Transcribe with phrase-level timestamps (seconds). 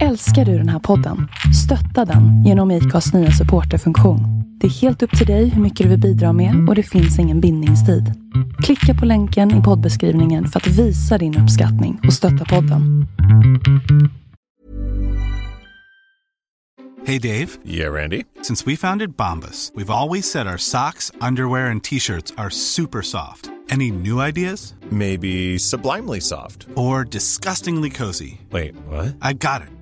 [0.00, 1.28] Älskar du den här podden?
[1.64, 4.20] Stötta den genom IKAs nya supporterfunktion.
[4.60, 7.18] Det är helt upp till dig hur mycket du vill bidra med och det finns
[7.18, 8.12] ingen bindningstid.
[8.62, 13.06] Klicka på länken i poddbeskrivningen för att visa din uppskattning och stötta podden.
[17.06, 17.48] Hey Dave.
[17.66, 18.24] Yeah, Randy.
[18.42, 23.50] Since we founded Bombus, we've always said our socks, underwear, and t-shirts are super soft.
[23.70, 24.74] Any new ideas?
[24.90, 26.66] Maybe sublimely soft.
[26.76, 28.40] Or disgustingly cozy?
[28.50, 29.16] Wait, what?
[29.22, 29.81] I got it.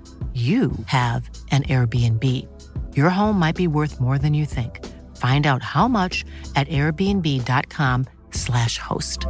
[0.33, 2.23] you have an Airbnb.
[2.95, 4.79] Your home might be worth more than you think.
[5.17, 9.27] Find out how much at airbnb.com/slash host.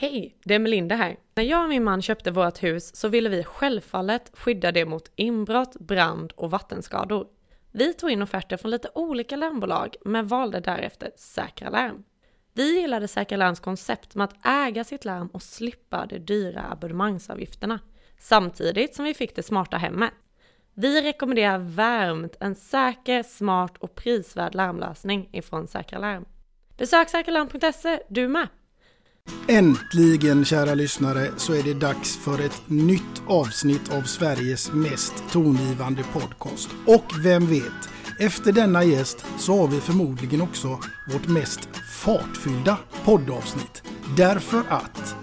[0.00, 1.16] Hej, det är Melinda här.
[1.34, 5.10] När jag och min man köpte vårt hus så ville vi självfallet skydda det mot
[5.16, 7.26] inbrott, brand och vattenskador.
[7.72, 12.04] Vi tog in offerter från lite olika larmbolag men valde därefter Säkra Larm.
[12.56, 17.78] Vi gillade Säkra Larms koncept med att äga sitt larm och slippa de dyra abonnemangsavgifterna.
[18.20, 20.10] Samtidigt som vi fick det smarta hemmet.
[20.74, 26.24] Vi rekommenderar varmt en säker, smart och prisvärd larmlösning ifrån Säkra Larm.
[26.78, 28.48] Besök säkralarm.se, du med!
[29.48, 36.04] Äntligen kära lyssnare så är det dags för ett nytt avsnitt av Sveriges mest tongivande
[36.12, 36.70] podcast.
[36.86, 40.68] Och vem vet, efter denna gäst så har vi förmodligen också
[41.12, 43.82] vårt mest fartfyllda poddavsnitt.
[44.16, 45.16] Därför att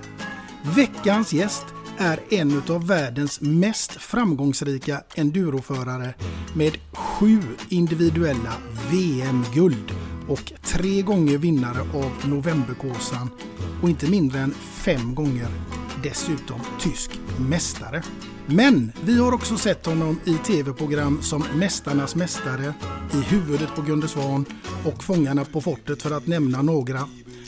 [0.76, 1.66] veckans gäst
[1.98, 6.14] är en av världens mest framgångsrika enduroförare
[6.54, 8.54] med sju individuella
[8.92, 9.92] VM-guld
[10.28, 13.30] och tre gånger vinnare av Novemberkåsan
[13.82, 15.50] och inte mindre än fem gånger
[16.04, 18.04] dessutom tysk mästare.
[18.46, 22.74] Men vi har också sett honom i tv-program som Mästarnas mästare,
[23.14, 24.46] I huvudet på Gunde Svan
[24.86, 27.00] och Fångarna på fortet för att nämna några.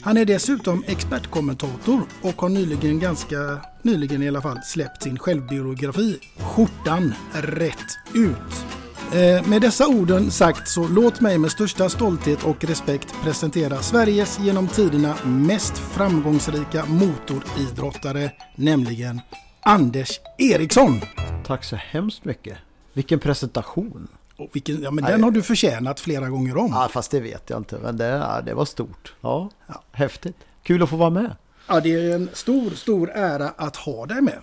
[0.02, 6.18] Han är dessutom expertkommentator och har nyligen, ganska nyligen i alla fall, släppt sin självbiografi
[6.38, 8.83] Skjortan rätt ut.
[9.14, 14.38] Eh, Med dessa orden sagt så låt mig med största stolthet och respekt presentera Sveriges
[14.38, 19.20] genom tiderna mest framgångsrika motoridrottare, nämligen
[19.60, 21.00] Anders Eriksson.
[21.46, 22.58] Tack så hemskt mycket.
[22.92, 24.08] Vilken presentation.
[24.36, 26.70] Och vilken, ja, men den har du förtjänat flera gånger om.
[26.72, 27.78] Ja, fast det vet jag inte.
[27.82, 29.14] Men det, ja, det var stort.
[29.20, 29.50] Ja,
[29.92, 30.36] häftigt.
[30.62, 31.36] Kul att få vara med.
[31.68, 34.38] Ja, det är en stor, stor ära att ha dig med.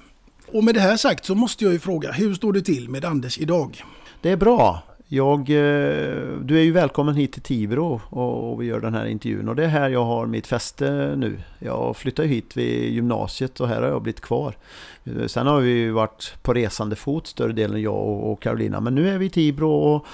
[0.48, 3.06] Och med det här sagt så måste jag ju fråga, hur står det till med
[3.06, 3.84] Anders idag?
[4.22, 4.84] Det är bra.
[5.08, 9.50] Jag, eh, du är ju välkommen hit till Tibro och, vi gör den här intervjun.
[9.50, 11.38] Och det är här jag har mitt fäste nu.
[11.60, 14.56] Jag flyttade hit vid gymnasiet och här har jag blivit kvar.
[15.04, 18.96] Eh, sen har vi ju varit på resande fot större delen jag och, Karolina Men
[18.96, 20.06] nu är vi i Tibro och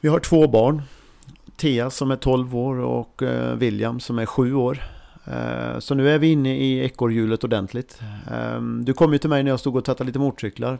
[0.00, 0.82] vi har två barn.
[1.56, 4.82] Thea som är 12 år och eh, William som är 7 år.
[5.78, 8.00] Så nu är vi inne i ekorrhjulet ordentligt.
[8.82, 10.78] Du kom ju till mig när jag stod och tvättade lite motorcyklar.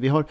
[0.00, 0.24] Vi har,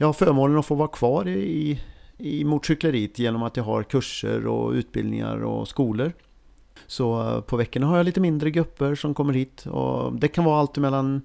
[0.00, 1.80] jag har förmånen att få vara kvar i,
[2.18, 6.12] i motorcykleriet genom att jag har kurser och utbildningar och skolor.
[6.86, 9.66] Så eh, på veckorna har jag lite mindre grupper som kommer hit.
[9.66, 11.22] Och det kan vara allt mellan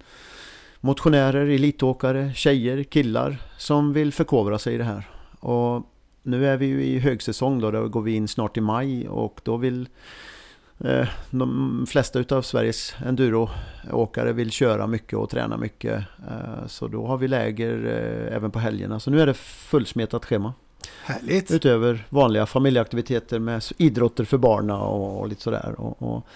[0.80, 5.07] motionärer, elitåkare, tjejer, killar som vill förkovra sig i det här.
[5.39, 5.83] Och
[6.24, 9.39] nu är vi ju i högsäsong då, då går vi in snart i maj och
[9.44, 9.89] då vill
[11.30, 16.04] de flesta utav Sveriges enduroåkare vill köra mycket och träna mycket.
[16.30, 19.00] Eh, så då har vi läger eh, även på helgerna.
[19.00, 20.54] Så nu är det fullsmetat schema.
[21.04, 21.51] Härligt!
[21.51, 25.75] Utöver vanliga familjeaktiviteter med idrotter för barna och, och lite sådär.
[25.77, 26.27] Och, och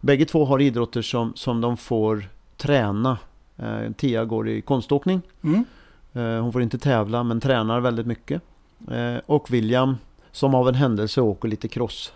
[0.00, 3.18] Bägge två har idrotter som, som de får träna.
[3.56, 5.22] Eh, Tia går i konståkning.
[5.42, 5.64] Mm.
[6.12, 8.42] Eh, hon får inte tävla men tränar väldigt mycket.
[8.90, 9.96] Eh, och William
[10.32, 12.12] som av en händelse åker lite cross.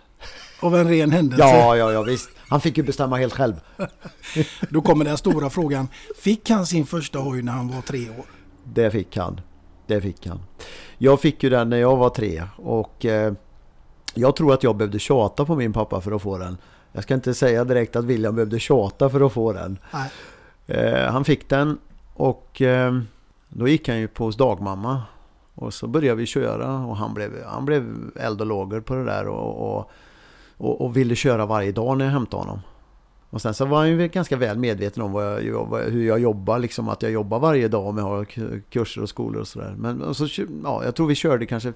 [0.59, 1.43] Av en ren händelse.
[1.43, 2.29] Ja, ja, ja visst.
[2.47, 3.53] Han fick ju bestämma helt själv.
[4.69, 5.87] Då kommer den stora frågan.
[6.17, 8.25] Fick han sin första hoj när han var tre år?
[8.63, 9.41] Det fick han.
[9.87, 10.39] Det fick han.
[10.97, 13.33] Jag fick ju den när jag var tre och eh,
[14.13, 16.57] jag tror att jag behövde tjata på min pappa för att få den.
[16.91, 19.77] Jag ska inte säga direkt att William behövde tjata för att få den.
[20.67, 21.77] Eh, han fick den
[22.13, 22.99] och eh,
[23.49, 25.01] då gick han ju på hos dagmamma.
[25.55, 29.05] Och så började vi köra och han blev, han blev eld och lågor på det
[29.05, 29.91] där och, och,
[30.57, 32.59] och, och ville köra varje dag när jag hämtade honom.
[33.29, 36.19] Och sen så var han ju ganska väl medveten om vad jag, vad- hur jag
[36.19, 39.75] jobbar, liksom att jag jobbar varje dag med att ha kurser och skolor och sådär.
[39.77, 40.27] Men och så,
[40.63, 41.73] ja, jag tror vi körde kanske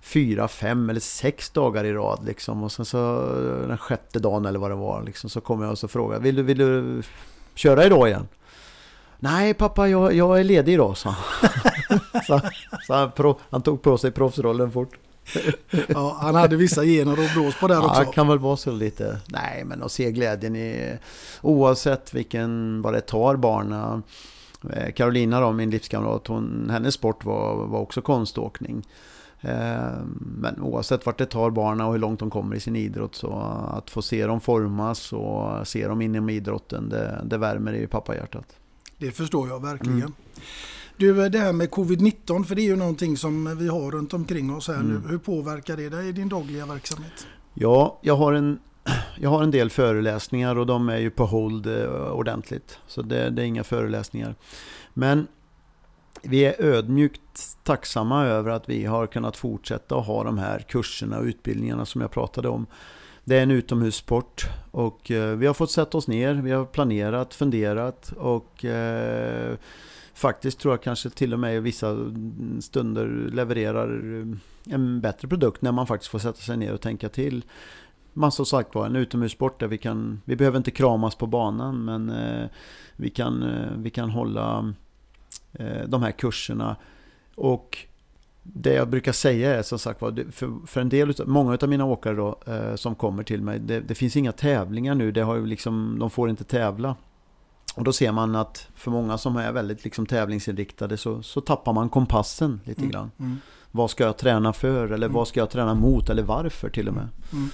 [0.00, 2.62] fyra, fem eller sex dagar i rad liksom.
[2.62, 3.26] Och sen så
[3.68, 6.34] den sjätte dagen eller vad det var liksom, så kom jag och så frågade vill
[6.34, 7.02] du, vill du
[7.54, 8.28] köra idag igen?
[9.18, 11.50] Nej pappa, jag, jag är ledig idag, sa han.
[12.26, 12.40] så,
[12.86, 14.98] så han, pro, han tog på sig proffsrollen fort.
[15.88, 18.00] Ja, han hade vissa gener och blås på där Ja, också.
[18.04, 19.20] det kan väl vara så lite.
[19.26, 20.98] Nej, men att se glädjen i
[21.40, 24.02] oavsett vilken, vad det tar barnen.
[24.72, 28.86] Eh, Carolina då, min livskamrat, hon, hennes sport var, var också konståkning.
[29.40, 33.14] Eh, Men oavsett vart det tar barnen och hur långt de kommer i sin idrott
[33.14, 33.32] så
[33.72, 38.46] att få se dem formas och se dem inom idrotten det, det värmer i pappahjärtat.
[38.98, 39.98] Det förstår jag verkligen.
[39.98, 40.12] Mm.
[41.02, 44.54] Du, det här med covid-19, för det är ju någonting som vi har runt omkring
[44.54, 44.88] oss här Mm.
[44.88, 45.08] nu.
[45.08, 47.26] Hur påverkar det dig i din dagliga verksamhet?
[47.54, 48.58] Ja, jag har en,
[49.20, 52.78] jag har en del föreläsningar och de är ju på hold eh, ordentligt.
[52.86, 54.34] Så det, det är inga föreläsningar.
[54.94, 55.26] Men
[56.22, 61.18] vi är ödmjukt tacksamma över att vi har kunnat fortsätta att ha de här kurserna
[61.18, 62.66] och utbildningarna som jag pratade om.
[63.24, 67.34] Det är en utomhussport och eh, vi har fått sätta oss ner, vi har planerat,
[67.34, 69.56] funderat och eh,
[70.14, 71.96] faktiskt tror jag kanske till och med i vissa
[72.60, 77.08] stunder levererar eh, en bättre produkt när man faktiskt får sätta sig ner och tänka
[77.08, 77.44] till.
[78.12, 81.84] Man som sagt var en utomhussport där vi kan, vi behöver inte kramas på banan
[81.84, 82.48] men eh,
[82.96, 84.74] vi, kan, eh, vi kan hålla
[85.52, 86.76] eh, de här kurserna.
[87.34, 87.78] Och
[88.42, 91.68] det jag brukar säga är som sagt var, för, för en del utav, många av
[91.68, 95.22] mina åkare då, eh, som kommer till mig, det, det finns inga tävlingar nu, det
[95.22, 96.96] har ju liksom, de får inte tävla.
[97.74, 101.72] Och då ser man att för många som är väldigt liksom tävlingsinriktade så, så tappar
[101.72, 103.10] man kompassen lite grann.
[103.18, 103.36] Mm.
[103.70, 106.94] Vad ska jag träna för eller vad ska jag träna mot eller varför till och
[106.94, 107.08] med.
[107.32, 107.48] Mm.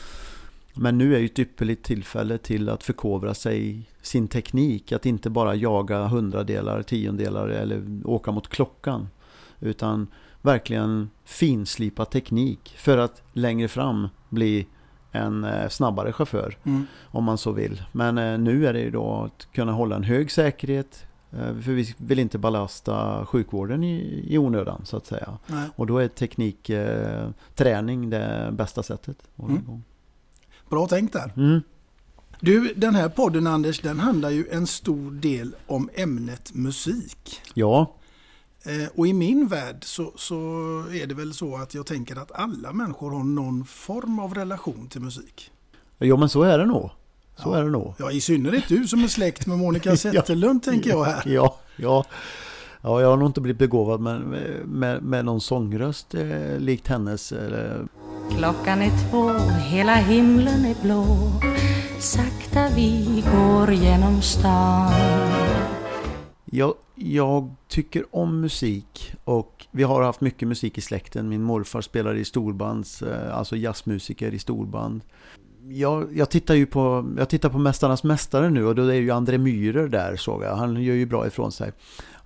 [0.75, 4.93] Men nu är ju ett ypperligt tillfälle till att förkovra sig i sin teknik.
[4.93, 9.09] Att inte bara jaga hundradelar, tiondelar eller åka mot klockan.
[9.61, 10.07] Utan
[10.43, 14.67] verkligen finslipa teknik för att längre fram bli
[15.13, 16.57] en eh, snabbare chaufför.
[16.65, 16.87] Mm.
[17.05, 17.83] Om man så vill.
[17.93, 21.07] Men eh, nu är det ju då att kunna hålla en hög säkerhet.
[21.33, 25.39] eh, För vi vill inte belasta sjukvården i, i onödan så att säga.
[25.47, 25.69] Nej.
[25.77, 29.17] Och då är teknik, eh, träning det bästa sättet.
[29.39, 29.83] Mm.
[30.69, 31.33] Bra tänkt där.
[31.37, 31.61] Mm.
[32.41, 37.41] Du, den här podden Anders, den handlar ju en stor del om ämnet musik.
[37.55, 37.95] Ja,
[38.95, 40.35] och i min värld så, så
[40.93, 44.89] är det väl så att jag tänker att alla människor har någon form av relation
[44.89, 45.51] till musik.
[45.99, 46.91] jo men så är det nog.
[47.37, 47.57] Så Ja.
[47.57, 47.95] är det nog.
[47.99, 51.23] Ja, i synnerhet du som är släkt med Monica Zetterlund tänker jag här.
[51.27, 52.05] Ja, ja.
[52.81, 54.21] Ja, jag har nog inte blivit begåvad med,
[54.67, 57.33] med, med någon sångröst eh, likt hennes.
[57.33, 57.87] Eller,
[58.39, 61.05] Klockan är två, hela himlen är blå
[62.01, 64.93] Sakta vi går genom stan
[66.45, 71.29] Jag, jag tycker om musik och vi har haft mycket musik i släkten.
[71.29, 75.01] Min morfar spelar i storband, eh, alltså jazzmusiker i storband.
[75.69, 79.11] Jag, jag tittar ju på, jag tittar på Mästarnas Mästare nu och då är ju
[79.11, 80.57] André Myhrer där såg jag.
[80.57, 81.73] Han gör ju bra ifrån sig.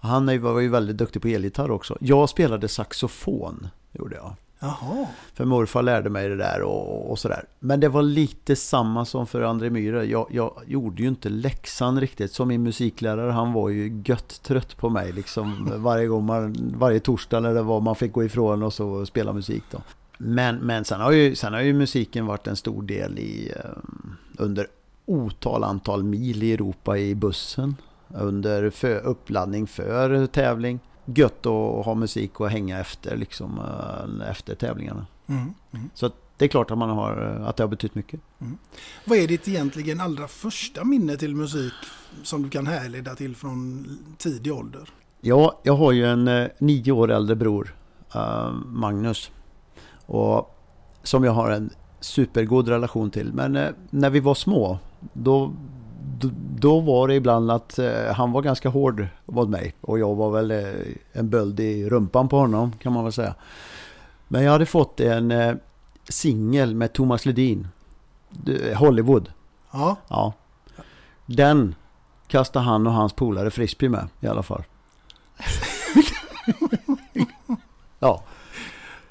[0.01, 1.97] Han är, var ju väldigt duktig på elgitarr också.
[2.01, 4.37] Jag spelade saxofon, gjorde jag.
[4.63, 7.45] Jaha, För morfar lärde mig det där och, och sådär.
[7.61, 10.05] Men det var lite samma som för André Myhre.
[10.05, 12.33] Jag, jag gjorde ju inte läxan riktigt.
[12.33, 15.73] Som min musiklärare, han var ju gött trött på mig liksom.
[15.77, 19.33] Varje gång man, varje torsdag när det var man fick gå ifrån och så spela
[19.33, 19.79] musik då.
[20.19, 23.71] Men, men sen, har ju, sen har ju musiken varit en stor del i eh,
[24.39, 24.67] under
[25.07, 27.77] otal antal mil i Europa i bussen.
[28.09, 30.81] Under för, uppladdning för tävling.
[31.05, 35.07] Gött att ha musik och hänga efter liksom eh, efter tävlingarna.
[35.27, 35.55] mm.
[35.73, 35.91] Mm.
[35.95, 37.17] Så det är klart att, man har,
[37.47, 38.21] att det har betytt mycket.
[39.05, 41.73] Vad är ditt egentligen allra första minne till musik
[42.23, 43.87] som du kan härleda till från
[44.19, 44.89] tidig ålder?
[45.21, 47.77] Ja, jag har ju en eh, nio år äldre bror,
[48.15, 49.31] eh, Magnus.
[50.07, 50.59] Och
[51.03, 53.33] som jag har en supergod relation till.
[53.33, 54.79] Men eh, när vi var små
[55.13, 55.53] då,
[56.59, 59.75] då, var det ibland att eh, han var ganska hård mot mig.
[59.81, 60.75] Och jag var väl eh,
[61.13, 63.35] en böld i rumpan på honom kan man väl säga.
[64.29, 65.55] Men jag hade fått en eh,
[66.09, 67.69] singel med Thomas Ledin.
[68.77, 69.33] Hollywood.
[69.71, 70.33] Ja, Ja.
[71.27, 71.75] Den
[72.27, 74.63] kastade han och hans polare frisbee med i alla fall.
[77.99, 78.23] ja,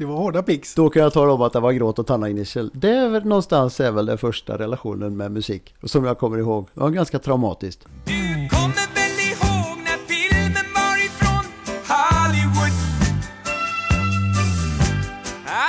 [0.01, 0.75] det var hårda pix.
[0.75, 2.71] då kan jag tala om att det var gråt och tandra initial.
[2.73, 5.75] Det är väl någonstans är väl den första relationen med musik.
[5.83, 6.67] Som jag kommer ihåg.
[6.73, 7.85] Det var ganska traumatiskt.
[8.05, 8.11] Du
[8.49, 11.45] kommer väl ihåg när filmen var ifrån
[11.91, 12.73] Hollywood?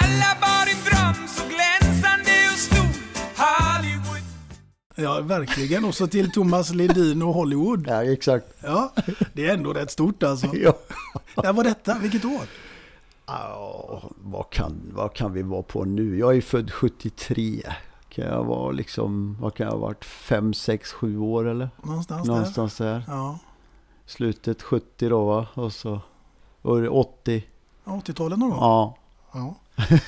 [0.01, 2.93] Alla bar en dröm så glänsande och stor
[3.43, 4.23] Hollywood
[4.95, 5.85] Ja, verkligen.
[5.85, 7.85] Och så till Thomas Ledin och Hollywood.
[7.89, 8.47] Ja, exakt.
[8.61, 8.93] Ja,
[9.33, 10.47] det är ändå rätt stort alltså.
[10.57, 10.79] Ja.
[11.43, 11.99] När var detta?
[12.03, 12.47] Vilket år?
[14.17, 16.19] Vad, kan, vad kan vi vara på nu?
[16.19, 17.63] Jag är född 73.
[18.09, 20.05] Kan jag vara liksom, vad kan jag ha varit?
[20.05, 21.71] 5, 6, 7 år eller?
[21.83, 22.35] Någonstans, där.
[22.35, 23.05] Någonstans där.
[23.07, 23.39] Ja,
[24.07, 25.47] Slutet 70 då va?
[25.55, 26.01] Och så
[26.63, 27.45] och 80.
[27.85, 28.59] 80-talet någon gång.
[28.59, 28.97] Ja.
[29.33, 29.55] Ja.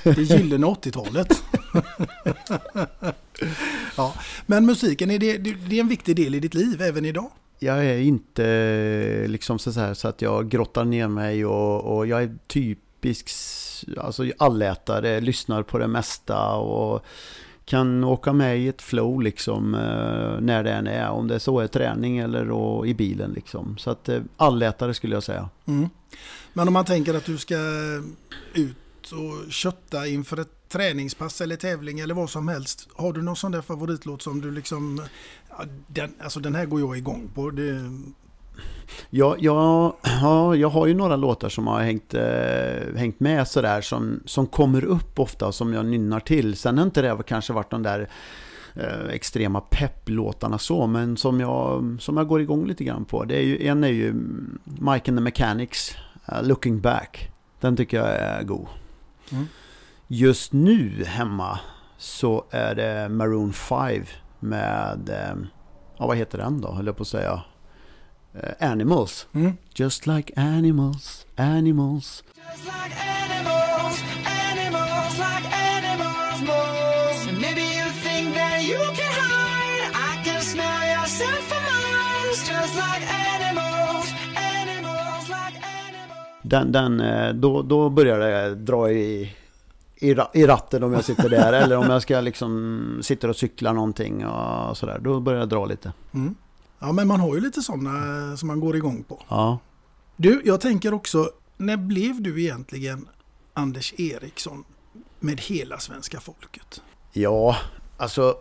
[0.03, 1.43] Det gyllene 80-talet.
[3.97, 4.15] ja.
[4.47, 7.31] Men musiken, är det, det är en viktig del i ditt liv även idag?
[7.59, 12.23] Jag är inte liksom så, här, så att jag grottar ner mig och, och jag
[12.23, 12.39] är
[13.05, 13.31] typisk
[13.99, 17.05] alltså allätare, lyssnar på det mesta och
[17.65, 21.09] kan åka med i ett flow liksom eh, när det än är.
[21.09, 23.79] Om det så är träning eller i bilen liksom.
[23.79, 25.49] Så att eh, allätare skulle jag säga.
[25.67, 25.89] Mm.
[26.53, 27.57] Men om man tänker att du ska
[28.55, 32.89] ut och kötta inför ett träningspass eller tävling eller vad som helst.
[32.95, 35.03] Har du någon sån där favoritlåt som du liksom,
[35.87, 37.51] den, alltså den här går jag igång på.
[37.51, 37.91] Det,
[39.11, 43.81] Ja, ja, ja, jag har ju några låtar som har hängt, eh, hängt med sådär
[43.81, 46.57] som, som kommer upp ofta som jag nynnar till.
[46.57, 48.09] Sen har inte det kanske varit de där
[48.75, 53.25] eh, extrema pepplåtarna så, men som jag, som jag går igång lite grann på.
[53.25, 54.15] Det är ju, en är ju
[54.65, 55.97] Mike and the Mechanics,
[56.27, 57.31] eh, Looking Back.
[57.61, 58.67] Den tycker jag är god.
[59.33, 59.47] Mm.
[60.07, 61.59] Just nu hemma
[61.99, 64.05] så är det Maroon 5
[64.41, 65.37] med, eh,
[65.99, 67.43] ja vad heter den då, höll jag på att säga.
[68.43, 69.27] Eh, Animals.
[69.33, 69.53] Mm.
[69.75, 72.23] Just like animals, animals.
[72.37, 80.25] Just like animals, animals like animals And maybe you think that you can hide I
[80.25, 85.57] can smell yourself for miles Just like animals, animals like
[85.89, 89.33] animals Den, den, eh, då, då börjar det dra i,
[89.97, 91.53] i, ra- i ratten om jag sitter där.
[91.63, 94.99] eller om jag ska liksom sitter och cykla någonting och sådär.
[95.03, 95.93] Då börjar det dra lite.
[96.15, 96.35] mm.
[96.85, 99.23] Ja men man har ju lite sådana som man går igång på.
[99.29, 99.59] Ja.
[100.17, 103.09] Du, jag tänker också, när blev du egentligen
[103.55, 104.65] Anders Eriksson
[105.21, 106.83] med hela svenska folket?
[107.13, 107.57] Ja,
[107.97, 108.35] alltså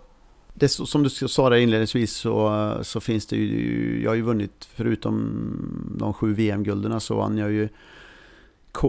[0.53, 4.69] det, som du sa där inledningsvis så, så finns det ju, jag har ju vunnit
[4.75, 7.69] förutom de sju VM-gulderna så vann jag ju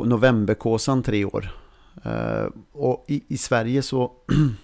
[0.04, 1.48] Novemberkåsan tre år.
[2.04, 4.12] Eh, och i, i Sverige så,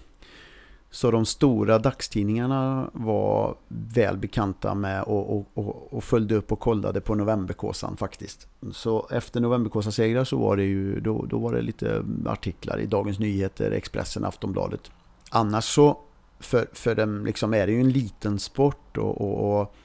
[0.91, 6.59] så de stora dagstidningarna var väl bekanta med och, och, och, och följde upp och
[6.59, 8.47] kollade på Novemberkåsan faktiskt.
[8.71, 13.19] Så efter Novemberkåsasegrar så var det ju, då, då var det lite artiklar i Dagens
[13.19, 14.91] Nyheter, Expressen, Aftonbladet.
[15.29, 15.97] Annars så,
[16.39, 19.75] för, för dem liksom är det ju en liten sport och, och, och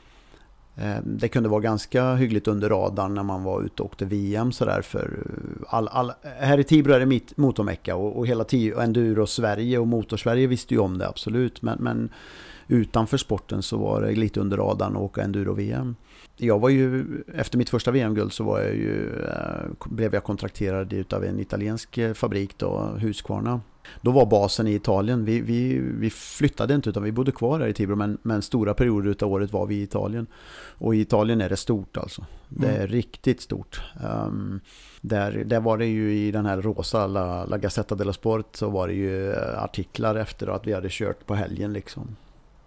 [0.78, 4.52] Eh, det kunde vara ganska hyggligt under radarn när man var ute och åkte VM
[4.52, 8.44] sådär för eh, all, all, här i Tibro är det mitt motormecka och, och hela
[8.44, 12.10] tiden Enduro Sverige och Motorsverige visste ju om det absolut men, men
[12.68, 15.96] utanför sporten så var det lite under radarn att åka Enduro-VM.
[16.36, 17.04] Jag var ju,
[17.34, 21.98] efter mitt första VM-guld så var jag ju, eh, blev jag kontrakterad utav en italiensk
[22.14, 23.60] fabrik då, Husqvarna.
[24.00, 25.24] Då var basen i Italien.
[25.24, 28.74] Vi, vi, vi flyttade inte utan vi bodde kvar här i Tibro men, men stora
[28.74, 30.26] perioder utav året var vi i Italien.
[30.78, 32.24] Och i Italien är det stort alltså.
[32.48, 33.82] Det är riktigt stort.
[34.04, 34.60] Um,
[35.00, 38.70] där, där var det ju i den här rosa La, La Gazzetta dello Sport så
[38.70, 42.16] var det ju eh, artiklar efter att vi hade kört på helgen liksom.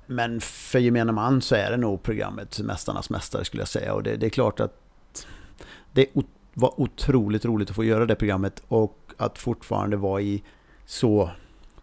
[0.07, 3.93] Men för gemene man så är det nog programmet Mästarnas Mästare skulle jag säga.
[3.93, 4.73] Och det, det är klart att
[5.91, 6.05] det
[6.53, 10.43] var otroligt roligt att få göra det programmet och att fortfarande vara i
[10.89, 11.29] så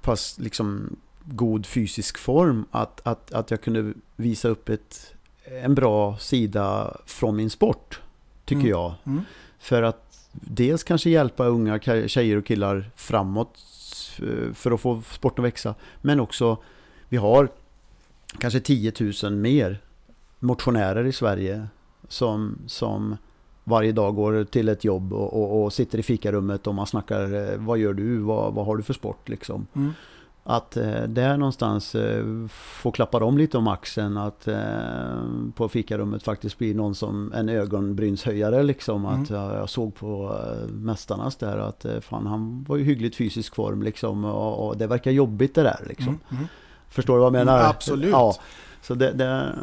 [0.03, 6.17] pass liksom god fysisk form att, att, att jag kunde visa upp ett, en bra
[6.19, 8.01] sida från min sport,
[8.45, 8.71] tycker Mm.
[8.71, 8.95] jag.
[9.07, 9.23] Mm.
[9.59, 13.59] För att dels kanske hjälpa unga tjejer och killar framåt
[14.19, 15.75] eh, för att få sporten att växa.
[16.03, 16.59] Men också,
[17.09, 17.49] vi har
[18.39, 19.81] kanske 10 000 mer
[20.39, 21.67] motionärer i Sverige
[22.09, 23.17] som, som
[23.69, 27.35] varje dag går till ett jobb och, och, och sitter i fikarummet och man snackar
[27.53, 29.67] eh, vad gör du, vad, vad har du för sport liksom.
[29.77, 29.93] Mm.
[30.49, 34.17] Att eh, där någonstans eh, få klappa dem lite om axeln.
[34.17, 34.57] Att eh,
[35.55, 39.07] på fikarummet faktiskt bli någon som en ögonbrynshöjare liksom.
[39.07, 39.43] Att Mm.
[39.43, 43.55] jag, jag såg på eh, Mästarnas där att eh, fan han var ju hyggligt fysisk
[43.55, 44.25] form liksom.
[44.25, 46.09] Och, och det verkar jobbigt det där liksom.
[46.09, 46.47] Mm, mm.
[46.89, 47.59] Förstår du vad jag menar?
[47.59, 48.11] Mm, absolut.
[48.11, 48.35] Ja.
[48.83, 49.55] Så det, det,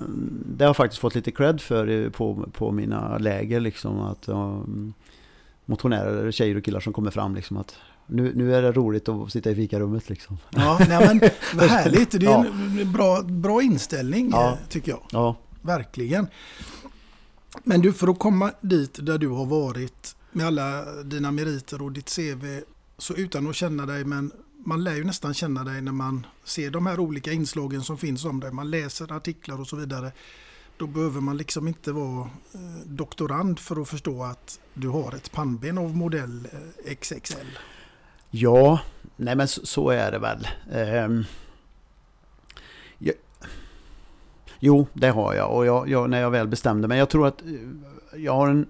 [0.45, 3.99] det har jag faktiskt fått lite cred för på, på mina läger liksom.
[4.01, 4.93] Att um,
[5.65, 7.75] motionärer, tjejer och killar som kommer fram liksom att
[8.07, 10.37] nu, nu är det roligt att sitta i fikarummet liksom.
[10.49, 11.29] Ja, nej men
[11.59, 12.11] vad härligt.
[12.11, 12.45] Det är Ja.
[12.45, 14.51] en bra, bra inställning Ja.
[14.51, 15.01] eh, tycker jag.
[15.11, 15.35] Ja.
[15.61, 16.27] Verkligen.
[17.63, 21.91] Men du, för att komma dit där du har varit med alla dina meriter och
[21.91, 22.59] ditt CV,
[22.97, 24.31] så utan att känna dig, men
[24.65, 28.25] man lär ju nästan känna dig när man ser de här olika inslagen som finns
[28.25, 28.51] om dig.
[28.51, 30.11] Man läser artiklar och så vidare.
[30.77, 35.31] Då behöver man liksom inte vara eh, doktorand för att förstå att du har ett
[35.31, 36.47] pannben av modell
[36.85, 37.47] eh, XXL.
[38.29, 38.79] Ja,
[39.15, 40.47] nej men så, så är det väl.
[40.71, 41.23] Ehm,
[42.97, 43.15] jag,
[44.59, 45.55] jo, det har jag.
[45.55, 46.99] Och jag, jag, när jag väl bestämde mig.
[46.99, 48.67] Jag tror att eh, jag har en...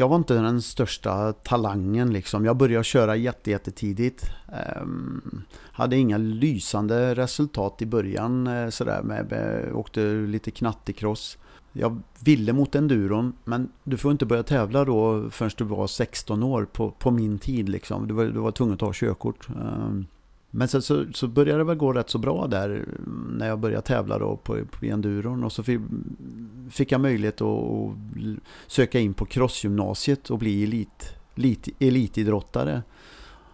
[0.00, 2.44] Jag var inte den största talangen liksom.
[2.44, 4.30] Jag började köra jättetidigt.
[4.52, 8.46] Ehm, hade inga lysande resultat i början.
[8.46, 11.38] Eh, sådär med, med, åkte lite knattekross.
[11.72, 16.42] Jag ville mot enduron, men du får inte börja tävla då förrän du var 16
[16.42, 17.68] år på, på min tid.
[17.68, 18.08] Liksom.
[18.08, 19.48] Du, var, du var tvungen att ta körkort.
[19.48, 20.06] Ehm,
[20.50, 22.84] men sen så, så började det väl gå rätt så bra där
[23.30, 25.44] när jag började tävla då på, på enduron.
[25.44, 25.80] Och så fick,
[26.70, 27.96] fick jag möjlighet att, att
[28.66, 32.82] söka in på crossgymnasiet och bli elit, elit, elitidrottare.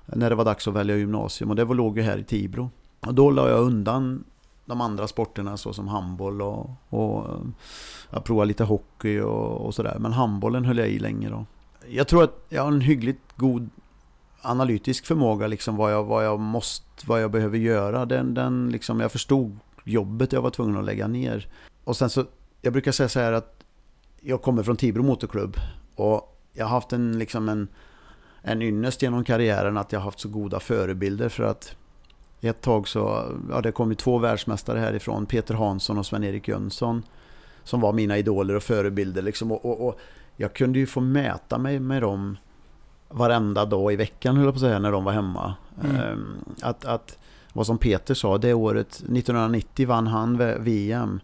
[0.07, 1.51] När det var dags att välja gymnasium.
[1.51, 2.71] Och det var, låg ju här i Tibro.
[3.01, 4.25] Och då la jag undan
[4.65, 7.27] de andra sporterna såsom handboll och, och
[8.11, 9.97] jag provade lite hockey och, och sådär.
[10.01, 11.47] Men handbollen höll jag i länge då.
[11.89, 13.71] Jag tror att jag har en hyggligt god
[14.47, 18.07] analytisk förmåga liksom vad jag, vad jag måste, vad jag behöver göra.
[18.07, 21.49] Den, den liksom, jag förstod jobbet jag var tvungen att lägga ner.
[21.85, 22.25] Och sen så,
[22.63, 23.65] jag brukar säga så här att
[24.21, 25.57] jag kommer från Tibro Motorklubb
[25.95, 27.69] och jag har haft en, liksom en,
[28.43, 31.77] en ynnest genom karriären att jag har haft så goda förebilder för att
[32.41, 37.03] ett tag så, ja det kom ju två världsmästare härifrån, Peter Hansson och Sven-Erik Jönsson
[37.65, 39.53] som var mina idoler och förebilder liksom.
[39.53, 40.01] Och, och, och
[40.37, 42.37] jag kunde ju få mäta mig med dem
[43.09, 45.55] varenda dag i veckan höll jag på att säga när de var hemma.
[45.85, 45.97] Mm.
[45.97, 47.19] Ehm, Att, att,
[47.53, 51.21] vad som Peter sa, det året 1990 vann han VM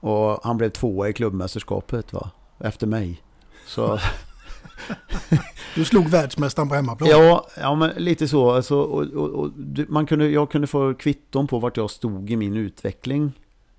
[0.00, 3.22] och han blev tvåa i klubbmästerskapet va, efter mig.
[3.66, 3.98] Så
[5.74, 7.10] Du slog världsmästaren på hemmaplan.
[7.10, 8.50] Ja, ja men lite så.
[8.50, 9.50] Alltså, och, och, och,
[9.88, 13.32] man kunde, jag kunde få kvitton på vart jag stod i min utveckling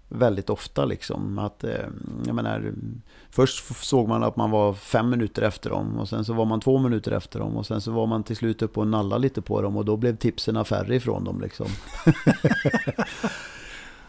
[0.09, 0.85] väldigt ofta.
[0.85, 1.39] Liksom.
[1.39, 1.85] Att, eh,
[2.25, 2.73] jag menar,
[3.29, 6.59] först såg man att man var fem minuter efter dem och sen så var man
[6.59, 9.41] två minuter efter dem och sen så var man till slut uppe och nalla lite
[9.41, 11.41] på dem och då blev tipsen färre ifrån dem.
[11.41, 11.67] Liksom.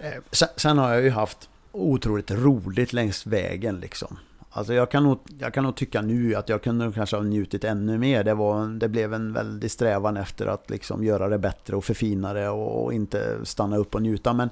[0.03, 3.81] Eh, sen, har jag ju haft otroligt roligt längs vägen.
[3.81, 4.17] Liksom.
[4.51, 7.65] Alltså jag kan, nog, jag kan nog tycka nu att jag kunde kanske ha njutit
[7.65, 8.25] ännu mer.
[8.25, 12.33] Det, var, det blev en väldig strävan efter att liksom göra det bättre och förfina
[12.33, 14.33] det och, och inte stanna upp och njuta.
[14.33, 14.51] Men,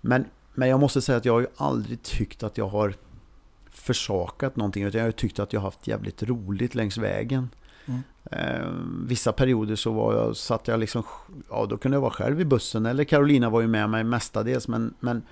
[0.00, 2.94] men, men jag måste säga att jag har ju aldrig tyckt att jag har
[3.70, 4.82] försakat någonting.
[4.82, 7.48] Utan jag har tyckt att jag har haft jävligt roligt längs vägen.
[7.86, 8.00] Mm.
[8.24, 8.68] Eh,
[9.06, 11.02] vissa perioder så var jag, satt jag liksom,
[11.50, 12.86] ja då kunde jag vara själv i bussen.
[12.86, 14.68] Eller Carolina var ju med mig mestadels.
[14.68, 15.22] Men, men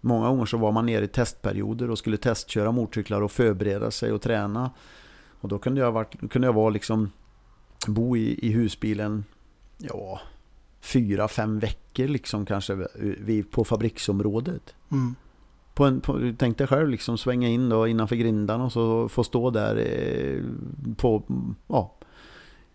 [0.00, 4.12] många gånger så var man nere i testperioder och skulle testköra motorcyklar och förbereda sig
[4.12, 4.70] och träna.
[5.40, 7.10] Och då kunde jag, varit, kunde jag vara liksom,
[7.86, 9.24] bo i, i husbilen,
[9.78, 10.20] ja,
[10.84, 12.86] fyra, fem veckor liksom kanske
[13.18, 14.74] vid, på fabriksområdet.
[14.92, 15.14] Mm.
[15.74, 19.24] På en, på, tänk dig själv liksom svänga in då innanför grindarna och så få
[19.24, 20.42] stå där eh,
[20.96, 21.22] på
[21.66, 21.94] ja,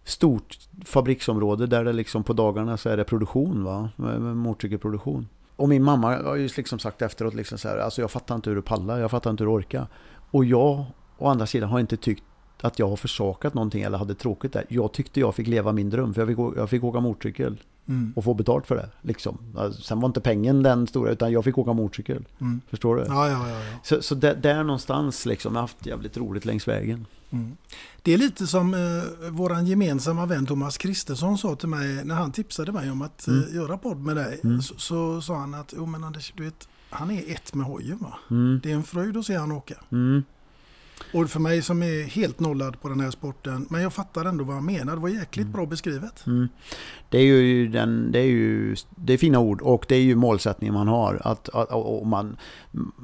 [0.03, 3.89] stort fabriksområde där det liksom på dagarna så är det produktion va,
[4.33, 5.27] motorcykelproduktion.
[5.55, 8.49] Och min mamma har ju liksom sagt efteråt liksom så här, alltså jag fattar inte
[8.49, 9.87] hur du pallar, jag fattar inte hur du orkar.
[10.31, 10.85] Och jag
[11.17, 12.23] å andra sidan har inte tyckt
[12.61, 14.65] att jag har försakat någonting eller hade tråkigt där.
[14.69, 17.57] Jag tyckte jag fick leva min dröm för jag fick, jag fick åka motorcykel
[17.89, 18.13] Mm.
[18.15, 18.89] och få betalt för det.
[19.01, 19.37] Liksom.
[19.57, 22.25] Alltså, Sen var inte pengen den stora utan jag fick åka motorcykel.
[22.41, 22.61] Mm.
[22.69, 23.01] Förstår du?
[23.07, 23.79] Ja, ja, ja, ja.
[23.83, 27.05] Så, så där, där någonstans liksom, jag har haft jävligt roligt längs vägen.
[27.31, 27.57] Mm.
[28.01, 32.31] Det är lite som eh, våran gemensamma vän Thomas Kristersson sa till mig när han
[32.31, 33.43] tipsade mig om att Mm.
[33.49, 34.39] eh, göra podd med dig.
[34.43, 34.61] Mm.
[34.61, 37.97] Så, så sa han att, jo men Anders, du vet, han är ett med hojen
[38.01, 38.13] va?
[38.31, 38.59] Mm.
[38.63, 39.75] Det är en fröjd att se han åka.
[41.13, 41.23] Mm.
[41.23, 44.43] Och för mig som är helt nollad på den här sporten, men jag fattar ändå
[44.43, 44.95] vad han menar.
[44.95, 46.27] Det var jäkligt bra beskrivet.
[46.27, 46.47] Mm.
[47.09, 50.15] Det är ju den, det är ju, det är fina ord och det är ju
[50.15, 51.21] målsättningen man har.
[51.23, 52.37] Att, att, och man,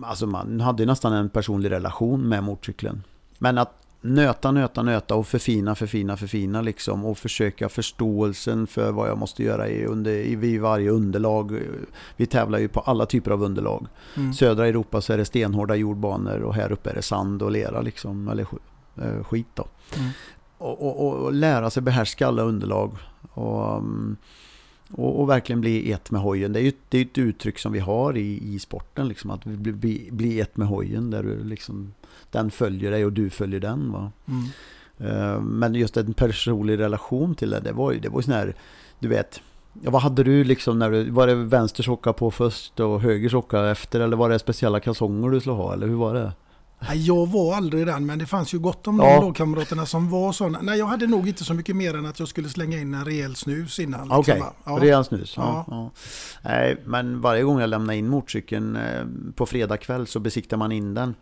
[0.03, 3.03] alltså man hade nästan en personlig relation med motorcykeln.
[3.37, 9.09] Men att nöta, nöta, nöta och förfina, förfina, förfina liksom och försöka förståelsen för vad
[9.09, 11.59] jag måste göra i, under, i vid varje underlag.
[12.15, 13.87] Vi tävlar ju på alla typer av underlag.
[14.15, 14.33] Mm.
[14.33, 17.81] Södra Europa så är det stenhårda jordbanor och här uppe är det sand och lera
[17.81, 18.47] liksom, eller
[18.95, 19.67] eh, skit då.
[19.97, 20.09] Mm.
[20.57, 22.91] Och, och, och lära sig behärska alla underlag.
[23.33, 24.17] Och, um,
[24.91, 26.53] och, och verkligen bli ett med hojen.
[26.53, 29.43] Det är ju det är ett uttryck som vi har i, i sporten, liksom, att
[29.43, 31.11] bli, bli, bli ett med hojen.
[31.11, 31.93] Där du liksom,
[32.31, 33.91] den följer dig och du följer den.
[33.91, 34.11] Va?
[34.27, 34.43] Mm.
[34.97, 38.33] Eh, Men just en personlig relation till det, det var ju det var ju sån
[38.33, 38.55] här,
[38.99, 39.41] du vet,
[39.83, 43.29] ja, vad hade du liksom när du, var det vänster socka på först och höger
[43.29, 46.33] socka efter eller var det speciella kalsonger du skulle ha eller hur var det?
[46.89, 49.15] Nej, jag var aldrig den, men det fanns ju gott om Ja.
[49.19, 50.59] de lagkamraterna som var sådana.
[50.61, 53.05] Nej, jag hade nog inte så mycket mer än att jag skulle slänga in en
[53.05, 54.01] rejäl snus innan.
[54.01, 54.53] liksom, Okej, va?
[54.65, 54.77] ja.
[54.81, 55.33] redan snus.
[55.37, 55.65] Ja.
[55.67, 55.91] Ja.
[56.43, 60.71] Nej, men varje gång jag lämnar in motorcykeln eh, på fredag kväll så besiktar man
[60.71, 61.15] in den.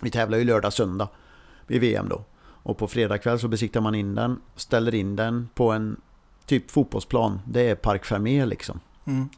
[0.00, 1.08] Vi tävlar ju lördag, söndag
[1.68, 2.24] i VM då.
[2.38, 5.96] Och på fredag kväll så besiktar man in den, ställer in den på en
[6.46, 7.40] typ fotbollsplan.
[7.46, 8.80] Det är Park Fermé liksom.
[9.04, 9.28] Mm.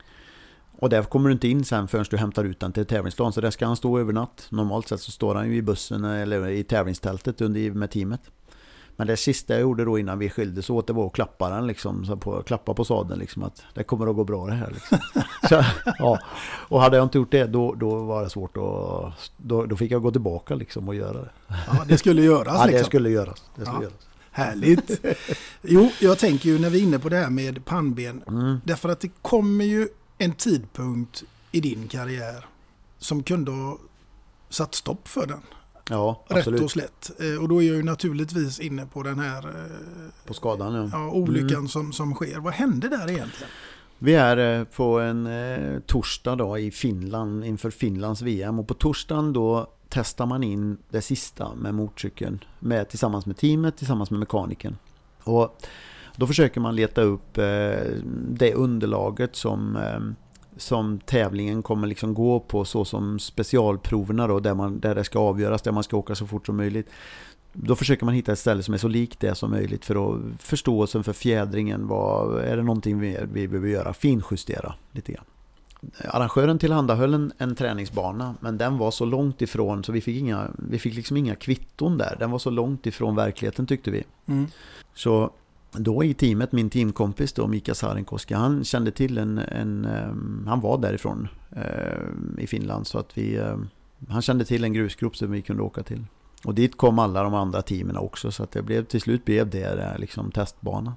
[0.78, 3.32] Och där kommer du inte in sen förrän du hämtar ut den till tävlingsplan.
[3.32, 4.46] Så där ska han stå över natt.
[4.50, 8.20] Normalt sett så står han ju i bussen eller i tävlingstältet under, med teamet.
[8.96, 11.66] Men det sista jag gjorde då innan vi skildes åt det var att klappa den
[11.66, 12.04] liksom.
[12.04, 14.98] Så på, klappa på sadeln liksom att det kommer att gå bra det här liksom.
[15.48, 15.64] så,
[15.98, 16.18] ja.
[16.68, 19.30] Och hade jag inte gjort det då, då var det svårt att...
[19.36, 21.30] Då, då fick jag gå tillbaka liksom och göra det.
[21.48, 22.86] Ja, det skulle göras Ja, det liksom.
[22.86, 23.44] skulle göras.
[23.56, 23.82] Det skulle Ja.
[23.82, 24.06] göras.
[24.30, 25.00] Härligt.
[25.62, 28.22] Jo, jag tänker ju när vi är inne på det här med pannben.
[28.28, 28.60] Mm.
[28.64, 32.46] Därför att det kommer ju en tidpunkt i din karriär
[32.98, 33.78] som kunde ha
[34.50, 35.40] satt stopp för den.
[35.90, 36.60] Ja, Rätt absolut.
[36.60, 37.10] och slätt.
[37.20, 40.88] Eh, Och då är jag ju naturligtvis inne på den här eh, På skadan ja.
[40.92, 41.68] ja, olyckan Mm.
[41.68, 42.38] som, som sker.
[42.40, 43.50] Vad hände där egentligen?
[43.98, 48.74] Vi är eh, på en eh, torsdag då i Finland inför Finlands VM och på
[48.74, 54.20] torsdagen då testar man in det sista med motorcykeln med, tillsammans med teamet, tillsammans med
[54.20, 54.76] mekanikern.
[55.22, 55.58] Och
[56.16, 57.44] då försöker man leta upp eh,
[58.30, 60.00] det underlaget som, eh,
[60.56, 65.18] som tävlingen kommer liksom gå på så som specialproverna då där, man, där det ska
[65.18, 66.88] avgöras, där man ska åka så fort som möjligt.
[67.52, 70.20] Då försöker man hitta ett ställe som är så likt det som möjligt för att
[70.38, 71.86] förståelsen för fjädringen.
[71.86, 73.92] Vad, är det någonting vi, vi behöver göra?
[73.92, 75.24] Finjustera lite grann.
[76.08, 80.50] Arrangören tillhandahöll en, en träningsbana men den var så långt ifrån så vi fick, inga,
[80.58, 82.16] vi fick liksom inga kvitton där.
[82.18, 84.04] Den var så långt ifrån verkligheten tyckte vi.
[84.26, 84.46] Mm.
[84.94, 85.30] Så
[85.72, 90.60] då i teamet, min teamkompis då, Mika Sarenkoski, han kände till en, en eh, han
[90.60, 93.56] var därifrån eh, i Finland så att vi, eh,
[94.08, 96.04] han kände till en grusgrop som vi kunde åka till.
[96.44, 99.50] Och dit kom alla de andra teamen också så att det blev, till slut blev
[99.50, 100.94] det eh, liksom testbanan.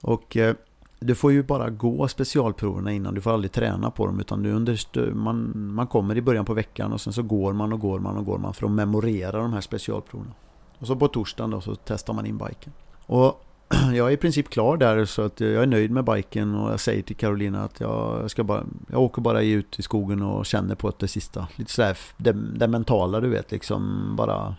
[0.00, 0.54] Och eh,
[1.00, 4.52] du får ju bara gå specialproverna innan, du får aldrig träna på dem utan du
[4.52, 7.98] under, man, man kommer i början på veckan och sen så går man och går
[7.98, 10.32] man och går man för att memorera de här specialproverna.
[10.78, 12.72] Och så på torsdagen då så testar man in biken.
[13.06, 13.44] Och
[13.94, 16.80] jag är i princip klar där så att jag är nöjd med biken och jag
[16.80, 20.74] säger till Carolina att jag ska bara, jag åker bara ut i skogen och känner
[20.74, 21.48] på att det sista.
[21.56, 24.56] Lite sådär det, det mentala du vet liksom bara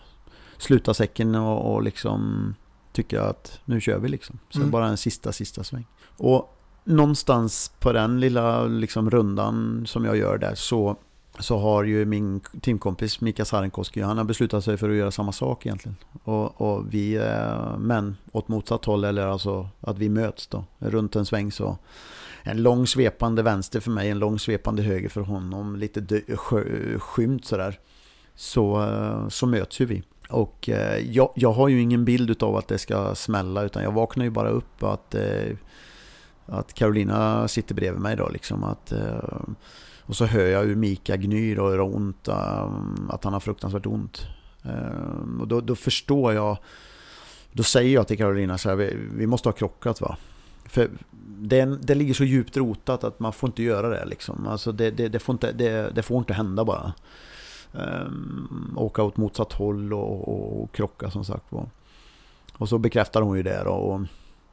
[0.58, 2.54] sluta säcken och, och liksom
[2.92, 4.38] tycka att nu kör vi liksom.
[4.48, 4.70] Så Mm.
[4.70, 5.86] bara en sista, sista sväng.
[6.16, 10.96] Och någonstans på den lilla liksom rundan som jag gör där så
[11.40, 15.32] så har ju min teamkompis Mika Sarenkoski, han har beslutat sig för att göra samma
[15.32, 15.96] sak egentligen.
[16.24, 20.64] Och, och vi, eh, men åt motsatt håll, eller alltså att vi möts då.
[20.78, 21.78] Runt en sväng så,
[22.42, 26.98] en lång svepande vänster för mig, en lång svepande höger för honom, lite dö- skö-
[26.98, 27.78] skymt sådär.
[28.34, 30.02] Så, eh, så möts ju vi.
[30.28, 33.92] Och eh, jag, jag har ju ingen bild av att det ska smälla, utan jag
[33.92, 35.14] vaknar ju bara upp att,
[36.46, 38.64] att Carolina sitter bredvid mig då liksom.
[38.64, 38.92] Att,
[40.10, 42.72] och så hör jag hur Mika gnyr och hur ont, eh,
[43.08, 44.26] att han har fruktansvärt ont.
[44.62, 46.56] Eh, och då, då förstår jag,
[47.52, 50.16] då säger jag till Carolina så här, vi, vi måste ha krockat va.
[50.64, 50.90] För
[51.38, 54.46] det, det ligger så djupt rotat att man får inte göra det liksom.
[54.46, 56.92] Alltså det, det, det, får, inte, det, det får inte hända bara.
[57.72, 61.66] Um, åka åt motsatt håll och, och, och krocka som sagt var.
[62.56, 63.70] Och så bekräftar hon ju det då.
[63.70, 64.00] Och,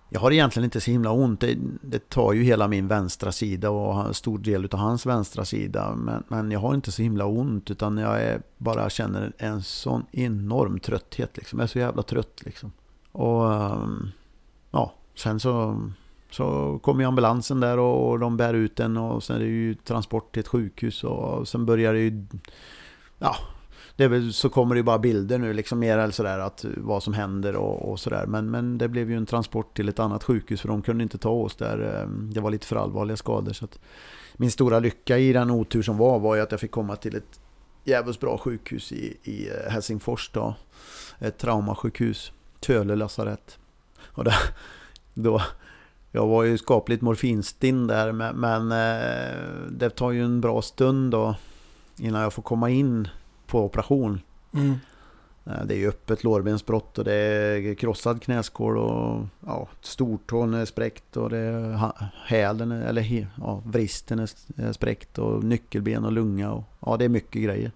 [0.09, 1.39] jag har egentligen inte så himla ont.
[1.39, 5.45] Det, det tar ju hela min vänstra sida och en stor del av hans vänstra
[5.45, 5.95] sida.
[5.95, 10.05] Men, men jag har inte så himla ont utan jag är, bara känner en sån
[10.11, 11.37] enorm trötthet.
[11.37, 11.59] Liksom.
[11.59, 12.71] Jag är så jävla trött liksom.
[13.11, 14.09] Och ehm,
[14.71, 15.81] ja, sen så,
[16.31, 19.75] så kommer ambulansen där och, och de bär ut den och sen är det ju
[19.75, 22.25] transport till ett sjukhus och sen börjar det ju...
[23.19, 23.35] Ja,
[23.97, 27.13] det så kommer det ju bara bilder nu, liksom mer eller sådär att vad som
[27.13, 28.25] händer och, och sådär.
[28.25, 31.17] Men, men det blev ju en transport till ett annat sjukhus för de kunde inte
[31.17, 32.03] ta oss där.
[32.03, 33.53] Ehm, det var lite för allvarliga skador.
[33.53, 33.79] Så att
[34.33, 37.15] min stora lycka i den otur som var, var ju att jag fick komma till
[37.15, 37.39] ett
[37.83, 40.55] jävligt bra sjukhus i, i eh, Helsingfors då.
[41.19, 42.31] Ett traumasjukhus.
[42.59, 43.57] Töle lasarett.
[44.01, 44.37] Och där,
[45.13, 45.41] då,
[46.11, 51.11] jag var ju skapligt morfinstinn där men, men eh, det tar ju en bra stund
[51.11, 51.35] då
[51.97, 53.07] innan jag får komma in
[53.47, 54.21] på operation.
[54.53, 54.75] Mm.
[55.45, 60.65] Eh, Det är ju öppet lårbensbrott och det är krossad knäskål och ja, stortån är
[60.65, 61.91] spräckt och det är
[62.25, 67.41] hälen, eller ja, vristen är spräckt och nyckelben och lunga och ja, det är mycket
[67.41, 67.71] grejer.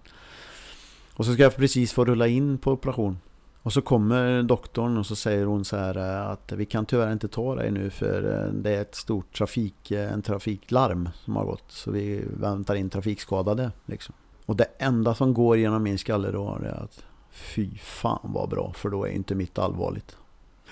[1.14, 3.18] Och så ska jag precis få rulla in på operation.
[3.62, 7.12] Och så kommer doktorn och så säger hon så här eh, att vi kan tyvärr
[7.12, 11.44] inte ta dig nu för eh, det är ett stort trafik, en trafiklarm som har
[11.44, 11.64] gått.
[11.68, 14.14] Så vi väntar in trafikskadade liksom.
[14.46, 18.72] Och det enda som går genom min skalle då är att fy fan vad bra
[18.76, 20.16] för då är inte mitt allvarligt.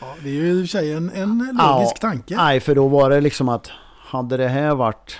[0.00, 2.36] Ja, det är ju i och för sig en, en logisk Ja, tanke.
[2.36, 5.16] Nej, för då var det liksom att hade det här varit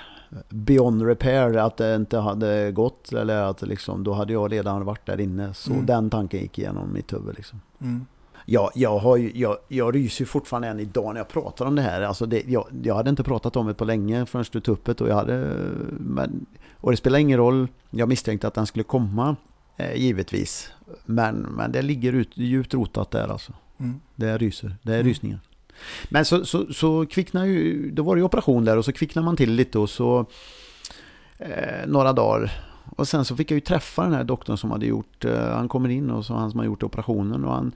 [0.48, 5.06] beyond repair, att det inte hade gått eller att liksom, då hade jag redan varit
[5.06, 5.54] där inne.
[5.54, 5.86] Så Mm.
[5.86, 7.60] den tanken gick igenom mitt huvud liksom.
[7.80, 8.06] Mm.
[8.46, 11.82] Ja, jag, har ju, jag, jag ryser fortfarande än idag när jag pratar om det
[11.82, 12.02] här.
[12.02, 14.84] Alltså det, jag, jag hade inte pratat om det på länge förrän du tog upp
[14.84, 15.00] det.
[15.00, 15.56] Och, jag hade,
[15.98, 16.46] men,
[16.80, 17.68] och det spelar ingen roll.
[17.90, 19.36] Jag misstänkte att den skulle komma,
[19.76, 20.70] eh, givetvis.
[21.06, 23.52] Men, men det ligger ut, djupt rotat där alltså.
[23.80, 24.00] Mm.
[24.16, 25.06] Det ryser, det är Mm.
[25.06, 25.40] rysningar.
[26.08, 29.22] Men så, så, så kvicknar ju, då var det ju operation där och så kvicknar
[29.22, 30.26] man till lite och så
[31.38, 32.52] eh, några dagar.
[32.96, 35.68] Och sen så fick jag ju träffa den här doktorn som hade gjort, eh, han
[35.68, 37.72] kommer in och så han som har gjort operationen och han,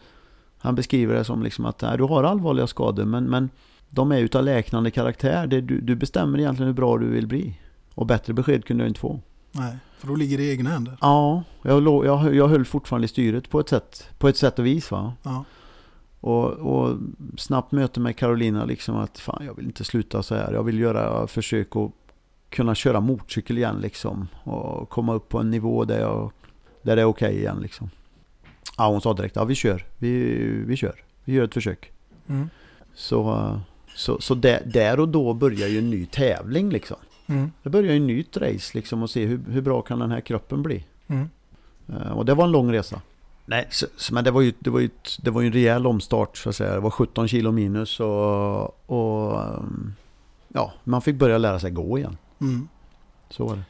[0.58, 3.50] han beskriver det som liksom att nej, du har allvarliga skador men, men
[3.90, 5.46] de är utav läknande karaktär.
[5.46, 7.60] Det, du, du bestämmer egentligen hur bra du vill bli.
[7.94, 9.20] Och bättre besked kunde jag inte få.
[9.52, 10.98] Nej, för då ligger det i egna händer.
[11.00, 14.66] Ja, jag, jag, jag höll fortfarande i styret på ett sätt, på ett sätt och
[14.66, 15.12] vis va.
[15.22, 15.44] Ja.
[16.20, 16.98] Och, och
[17.36, 20.52] snabbt möte med Carolina liksom att fan jag vill inte sluta så här.
[20.52, 21.90] Jag vill göra försök att
[22.48, 24.28] kunna köra motorcykel igen liksom.
[24.42, 26.32] Och komma upp på en nivå där, jag,
[26.82, 27.90] där det är okej igen liksom.
[28.78, 30.34] Ja hon sa direkt, ja vi kör, vi,
[30.66, 31.92] vi kör, vi gör ett försök.
[32.26, 32.48] Mm.
[32.94, 33.60] Så,
[33.96, 36.96] så, så där, där och då börjar ju en ny tävling liksom.
[37.26, 37.50] Mm.
[37.62, 40.20] Det börjar ju en nytt race liksom och se hur, hur bra kan den här
[40.20, 40.84] kroppen bli.
[41.06, 41.28] Mm.
[41.88, 43.00] Eh, Och det var en lång resa.
[43.46, 45.86] Nej, så, men det var, ju, det, var ju, ett- det var ju en rejäl
[45.86, 46.74] omstart så att säga.
[46.74, 49.40] Det var 17 kilo minus och, och
[50.48, 52.16] ja, man fick börja lära sig gå igen.
[52.40, 52.68] Mm.
[53.30, 53.62] Så var det.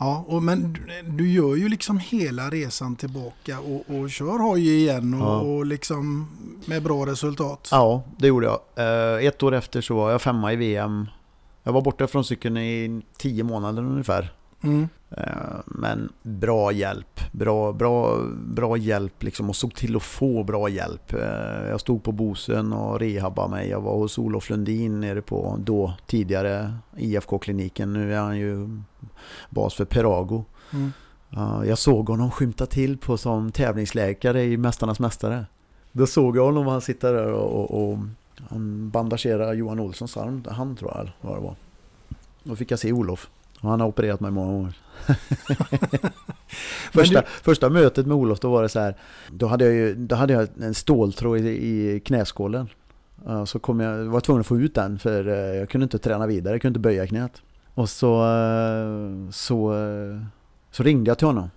[0.00, 4.68] Ja, och, men du, du gör ju liksom hela resan tillbaka och, och kör hoj
[4.76, 5.40] igen och, Ja.
[5.40, 6.28] och liksom
[6.66, 7.68] med bra resultat.
[7.72, 8.60] Ja, det gjorde jag.
[9.18, 11.06] Eh, Ett år efter så var jag femma i VM.
[11.62, 14.32] Jag var borta från cykeln i tio månader ungefär.
[14.62, 14.88] Mm.
[15.10, 15.22] Eh,
[15.66, 21.12] Men bra hjälp, bra, bra, bra hjälp liksom och såg till att få bra hjälp.
[21.12, 23.68] Eh, Jag stod på Bosön och rehabbade mig.
[23.68, 27.92] Jag var hos Olof Lundin nere på då tidigare IFK-kliniken.
[27.92, 28.68] Nu är han ju
[29.50, 30.44] bas för Perago.
[30.72, 30.92] Mm.
[31.30, 35.46] Ja, Jag såg honom skymta till på som tävlingsläkare i Mästarnas Mästare.
[35.92, 37.98] Då såg jag honom han sitter där och, och, och
[38.50, 41.54] han bandagerar Johan Olssons arm, han tror jag vad det var.
[42.42, 43.28] Då fick jag se Olof.
[43.60, 44.78] Och han har opererat mig många gånger.
[46.92, 48.96] första, första mötet med Olof då var det så här.
[49.30, 52.68] Då hade jag, ju, då hade jag en ståltråd i, i knäskålen.
[53.46, 56.26] Så kom jag, var tvungen att få ut den för eh, jag kunde inte träna
[56.26, 57.42] vidare, jag kunde inte böja knät.
[57.74, 60.20] Och så, eh, så, eh,
[60.70, 61.50] så ringde jag till honom.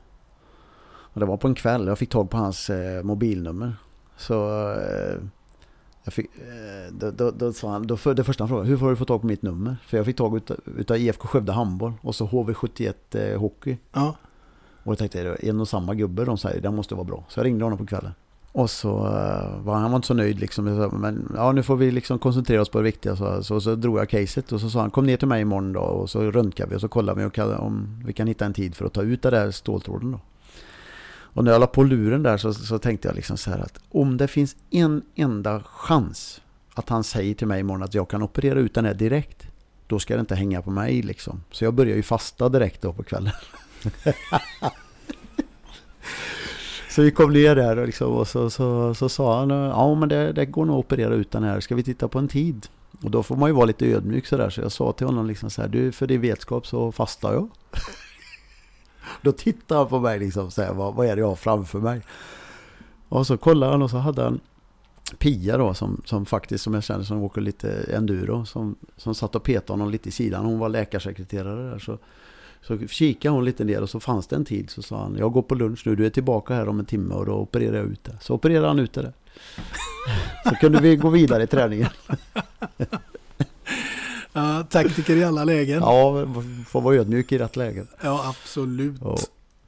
[1.14, 2.72] Och det var på en kväll, jag fick tag på hans
[3.04, 3.76] mobilnummer.
[4.18, 4.68] Så
[6.04, 8.78] jag fick, eh, då, då, då sa han, då, för, det första han frågade, hur
[8.78, 9.78] har du fått tag på mitt nummer?
[9.86, 13.78] För jag fick tag utav, utav IFK Skövde handboll och så HV71 eh, hockey.
[13.94, 14.16] Ja.
[14.84, 17.26] Och jag tänkte, är en och samma gubbe, de säger, det måste vara bra.
[17.30, 18.12] Så jag ringde honom på kvällen.
[18.52, 20.68] Och så eh, var han var inte så nöjd liksom.
[20.68, 23.16] Jag Men ja, nu får vi liksom koncentrera oss på det viktiga.
[23.16, 25.74] Så, så, så drog jag caset och så sa han, kom ner till mig imorgon
[25.74, 25.80] då.
[25.80, 28.54] Och så röntgar vi och så kollar vi och kan, om vi kan hitta en
[28.54, 30.20] tid för att ta ut det där ståltråden då.
[31.34, 33.80] Och när jag la på luren där så, så tänkte jag liksom så här att
[33.90, 36.42] om det finns en enda chans
[36.74, 39.48] att han säger till mig imorgon att jag kan operera ut den här direkt.
[39.88, 41.44] Då ska det inte hänga på mig liksom.
[41.52, 43.34] Så jag börjar ju fasta direkt då på kvällen.
[46.90, 50.10] Så vi kom ner där och, liksom, och så, så, så sa han ja men
[50.10, 52.68] det, det går nog att operera ut den här, ska vi titta på en tid?
[53.04, 55.50] Och då får man ju vara lite ödmjuk sådär så jag sa till honom liksom
[55.50, 57.50] så här, du för din vetskap så fastar jag
[59.22, 61.80] då tittade han på mig liksom så här, vad, vad är det jag har framför
[61.80, 62.02] mig?
[63.10, 64.40] Och så kollade han och så hade han
[65.18, 69.36] Pia då som, som faktiskt som jag känner som åker lite enduro som, som satt
[69.36, 70.46] och petade honom lite i sidan.
[70.46, 71.98] Hon var läkarsekreterare där så
[72.62, 75.32] så kikade hon lite ner och så fanns det en tid så sa han Jag
[75.32, 77.86] går på lunch nu, du är tillbaka här om en timme och då opererar jag
[77.86, 78.18] ut det.
[78.22, 79.14] Så opererade han ut det där.
[80.50, 81.90] Så kunde vi gå vidare i träningen.
[84.34, 85.80] Ja, taktiker i alla lägen.
[85.80, 86.26] Ja,
[86.68, 87.86] får vara ödmjuk i rätt läge.
[88.02, 88.96] Ja, absolut.
[89.04, 89.18] Ja.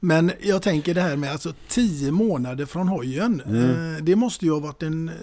[0.00, 3.42] Men jag tänker det här med alltså tio månader från hojen.
[3.46, 3.94] Mm.
[3.96, 5.08] Eh, det måste ju ha varit en...
[5.08, 5.14] eh,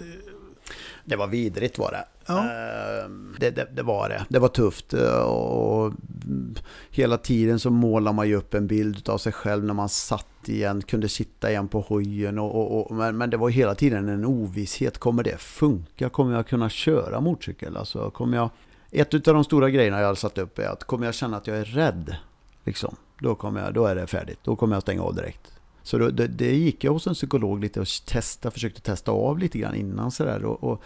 [1.04, 2.04] Det var vidrigt var det.
[2.26, 2.38] Ja.
[2.38, 4.24] Eh, Det, det, det var det.
[4.28, 5.86] Det var tufft eh, och
[6.26, 6.54] mm,
[6.90, 10.26] hela tiden så målar man ju upp en bild av sig själv när man satt
[10.46, 12.38] igen, kunde sitta igen på hojen.
[12.38, 14.98] Och, och, och, men, men det var hela tiden en ovisshet.
[14.98, 16.08] Kommer det funka?
[16.08, 17.76] Kommer jag kunna köra motorcykel?
[17.76, 18.50] Alltså, kommer jag...
[18.94, 21.46] Ett av de stora grejerna jag har satt upp är att kommer jag känna att
[21.46, 22.16] jag är rädd,
[22.64, 24.38] liksom, då, kommer jag, då är det färdigt.
[24.42, 25.52] Då kommer jag stänga av direkt.
[25.82, 29.38] Så då, det, det gick jag hos en psykolog lite och testa, försökte testa av
[29.38, 30.44] lite grann innan sådär.
[30.44, 30.82] Och, och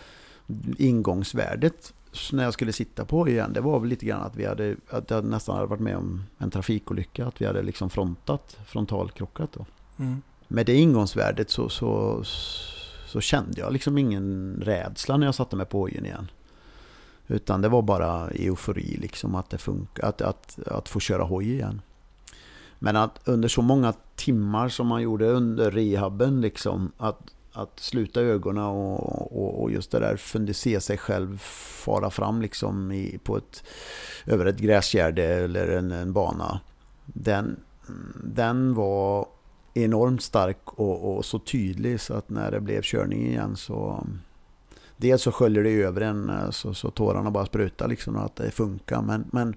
[0.79, 1.92] ingångsvärdet
[2.33, 5.11] när jag skulle sitta på igen, det var väl lite grann att vi hade, att
[5.11, 7.27] jag nästan hade varit med om en trafikolycka.
[7.27, 9.66] Att vi hade liksom frontat, frontalkrockat då.
[9.99, 10.23] Mm.
[10.49, 12.23] Med det ingångsvärdet så, så,
[13.07, 16.29] så kände jag liksom ingen rädsla när jag satte mig på hojen igen.
[17.27, 21.53] Utan det var bara eufori liksom att det funkar, att, att, att få köra hoj
[21.53, 21.81] igen.
[22.79, 27.21] Men att under så många timmar som man gjorde under rehaben liksom, att,
[27.53, 31.39] att sluta ögonen och, och, och just det där, funde se sig själv
[31.85, 33.65] fara fram liksom i, på ett,
[34.27, 36.61] över ett gräsgärde eller en, en bana.
[37.07, 37.61] Den,
[38.25, 39.27] den var
[39.75, 44.07] enormt stark och, och så tydlig så att när det blev körning igen så
[44.97, 49.03] Dels så sköljer det över en så, så tårarna bara sprutar liksom att det funkar
[49.03, 49.55] men, men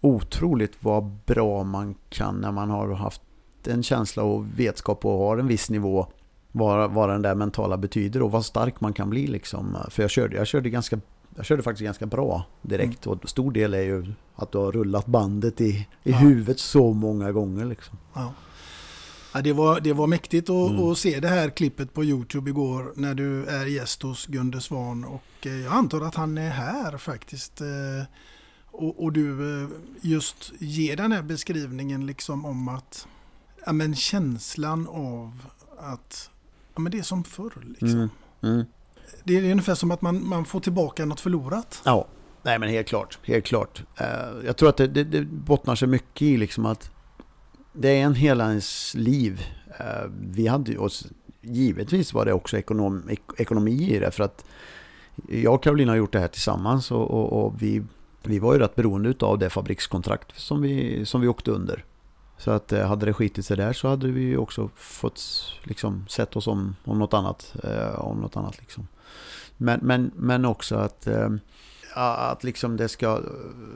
[0.00, 3.22] otroligt vad bra man kan när man har haft
[3.66, 6.06] en känsla och vetskap och har en viss nivå
[6.52, 9.76] vad, vad den där mentala betyder och vad stark man kan bli liksom.
[9.90, 11.00] För jag körde, jag körde ganska
[11.36, 15.06] jag körde faktiskt ganska bra direkt och stor del är ju att du har rullat
[15.06, 16.16] bandet i, i Ja.
[16.16, 17.98] huvudet så många gånger liksom.
[18.14, 18.32] Ja.
[19.32, 20.84] Ja, det, var, det var mäktigt att, Mm.
[20.84, 25.04] att se det här klippet på Youtube igår när du är gäst hos Gunde Svan
[25.04, 27.60] och eh, jag antar att han är här faktiskt.
[27.60, 28.04] eh,
[28.72, 29.68] Och, och du eh,
[30.02, 33.06] just ger den här beskrivningen liksom om att
[33.66, 35.46] ja, men känslan av
[35.78, 36.30] att
[36.74, 37.52] ja, men det är som förr.
[37.66, 37.88] Liksom.
[37.90, 38.08] Mm.
[38.42, 38.64] Mm.
[39.24, 41.82] Det är ungefär som att man, man får tillbaka något förlorat.
[41.84, 42.06] Ja,
[42.42, 43.18] nej men helt klart.
[43.22, 43.82] Helt klart.
[44.44, 46.90] Jag tror att det, det, det bottnar sig mycket i liksom att
[47.72, 49.42] det är en hela ens liv.
[49.78, 51.06] Eh, vi hade ju oss,
[51.40, 54.44] givetvis var det också ekonom, ek, ekonomi i det för att
[55.28, 57.82] jag och Karolina har gjort det här tillsammans och, och, och vi,
[58.22, 61.84] vi var ju rätt beroende av det fabrikskontrakt som vi, som vi åkte under.
[62.38, 65.22] Så att eh, hade det skitit sig där så hade vi ju också fått
[65.62, 67.54] liksom sett oss om, om något annat.
[67.64, 68.88] Eh, om något annat liksom.
[69.56, 71.28] Men, men, men också att, eh,
[71.94, 73.20] att liksom det ska...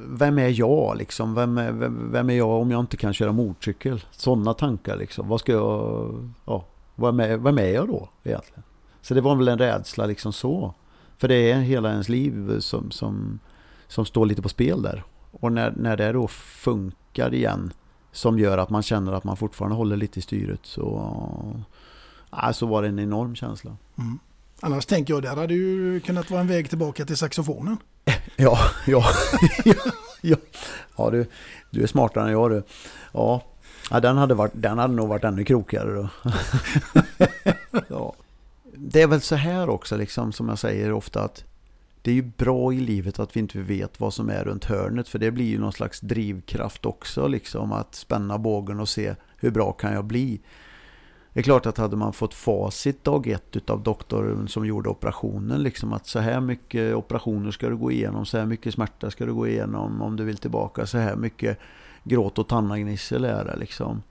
[0.09, 1.35] Vem är jag liksom?
[1.35, 4.05] Vem är, vem, vem är jag om jag inte kan köra motorcykel?
[4.11, 5.29] Sådana tankar liksom.
[5.29, 6.33] Vad ska jag...
[6.44, 8.62] Ja, vem är, vem är jag då egentligen?
[9.03, 10.74] Så det var väl en rädsla liksom så.
[11.16, 13.38] För det är hela ens liv som, som,
[13.88, 15.05] som står lite på spel där.
[15.31, 17.72] Och när, när det då funkar igen
[18.12, 21.12] som gör att man känner att man fortfarande håller lite i styret så,
[22.31, 23.77] ja, så var det en enorm känsla.
[23.98, 24.18] Mm.
[24.61, 27.77] Annars tänker jag, där hade ju kunnat vara en väg tillbaka till saxofonen.
[28.37, 29.05] Ja, ja,
[29.64, 29.75] ja,
[30.23, 30.37] ja.
[30.97, 31.27] ja du,
[31.71, 32.62] du är smartare än jag du.
[33.12, 33.43] Ja,
[33.90, 36.09] ja den, hade varit, den hade nog varit ännu krokigare då.
[37.88, 38.14] ja.
[38.77, 41.45] Det är väl så här också liksom som jag säger ofta att
[42.03, 45.09] det är ju bra i livet att vi inte vet vad som är runt hörnet
[45.09, 49.51] för det blir ju någon slags drivkraft också liksom att spänna bågen och se hur
[49.51, 50.40] bra kan jag bli.
[51.35, 55.62] Det är klart att hade man fått facit dag ett utav doktorn som gjorde operationen,
[55.62, 59.27] liksom att så här mycket operationer ska du gå igenom, så här mycket smärta ska
[59.27, 61.59] du gå igenom om du vill tillbaka, så här mycket
[62.05, 64.03] gråt och tannagnissel är det liksom.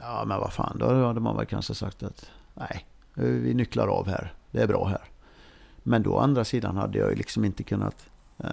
[0.00, 4.06] Ja men vad fan, då hade man väl kanske sagt att nej, vi nycklar av
[4.08, 5.02] här, det är bra här.
[5.82, 8.06] Men då å andra sidan hade jag ju liksom inte kunnat
[8.38, 8.48] eh,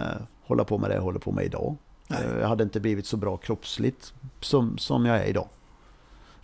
[0.46, 1.76] hålla på med det jag håller på med idag.
[2.08, 2.24] Nej.
[2.24, 5.48] Eh, Jag hade inte blivit så bra kroppsligt som, som jag är idag.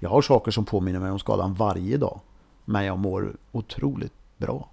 [0.06, 2.20] Jag har saker som påminner mig om skadan varje dag.
[2.64, 4.70] Men jag mår otroligt bra.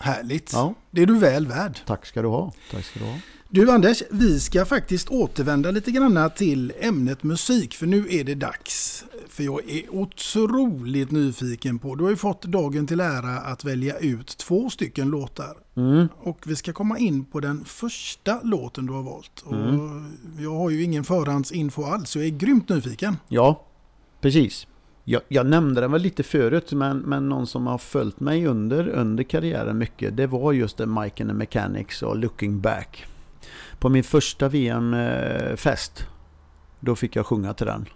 [0.00, 0.52] Härligt.
[0.52, 0.74] Ja.
[0.90, 1.78] Det är du väl värd.
[1.86, 2.52] Tack ska du ha.
[2.70, 3.14] Tack ska du ha.
[3.48, 8.34] Du Anders, vi ska faktiskt återvända lite grann till ämnet musik för nu är det
[8.34, 9.04] dags.
[9.28, 13.98] För jag är otroligt nyfiken på, du har ju fått dagen till ära att välja
[13.98, 15.56] ut två stycken låtar.
[15.76, 16.08] Mm.
[16.18, 19.44] Och vi ska komma in på den första låten du har valt.
[19.50, 20.16] Mm.
[20.38, 23.16] Jag har ju ingen förhandsinfo alls, så jag är grymt nyfiken.
[23.28, 23.64] Ja,
[24.20, 24.66] precis.
[25.10, 28.88] Jag, jag nämnde den väl lite förut, men, men någon som har följt mig under,
[28.88, 33.06] under karriären mycket, det var just det Mike and the Mechanics och Looking Back.
[33.78, 36.06] På min första VM-fest,
[36.80, 37.86] då fick jag sjunga till den.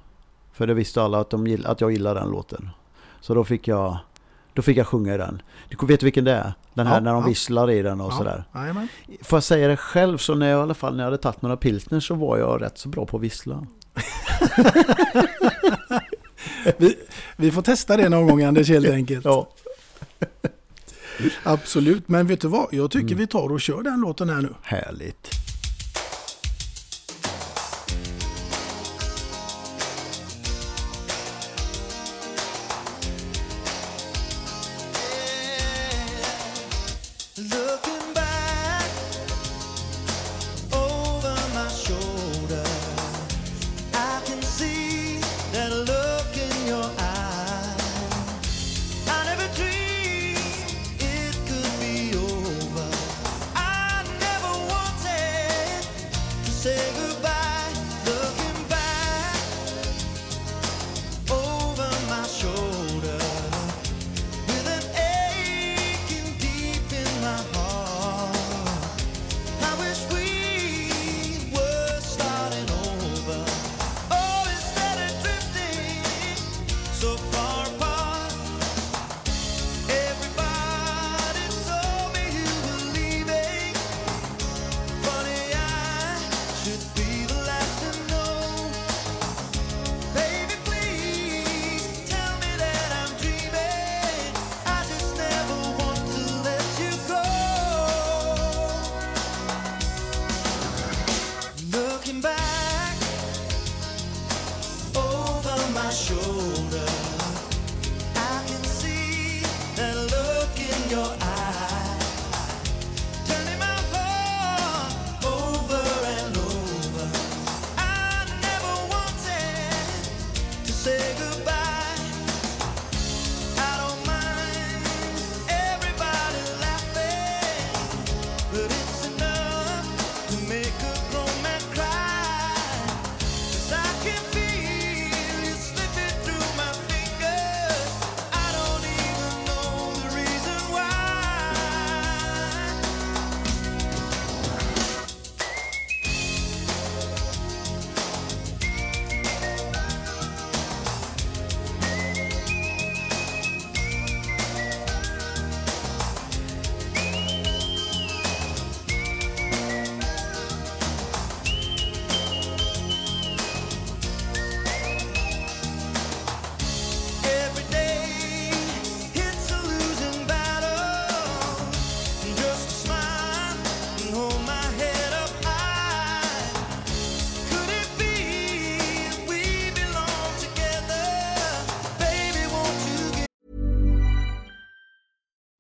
[0.52, 2.70] För det visste alla att, de, att jag gillar den låten.
[3.20, 3.98] Så då fick jag,
[4.52, 5.42] då fick jag sjunga i den.
[5.68, 6.52] Du vet vilken det är?
[6.74, 7.28] Den här Ja, när de ja.
[7.28, 8.44] visslar i den och Ja, sådär.
[8.54, 8.88] jajamän.
[9.22, 11.42] Får jag säga det själv så när jag i alla fall när jag hade tagit
[11.42, 13.66] några pilsner så var jag rätt så bra på att vissla.
[16.78, 16.96] vi,
[17.36, 19.24] vi får testa det någon gång Anders helt enkelt.
[19.24, 19.52] Ja.
[21.42, 22.68] Absolut, men vet du vad?
[22.70, 24.54] Jag tycker vi tar och kör den låten här nu.
[24.62, 25.41] Härligt.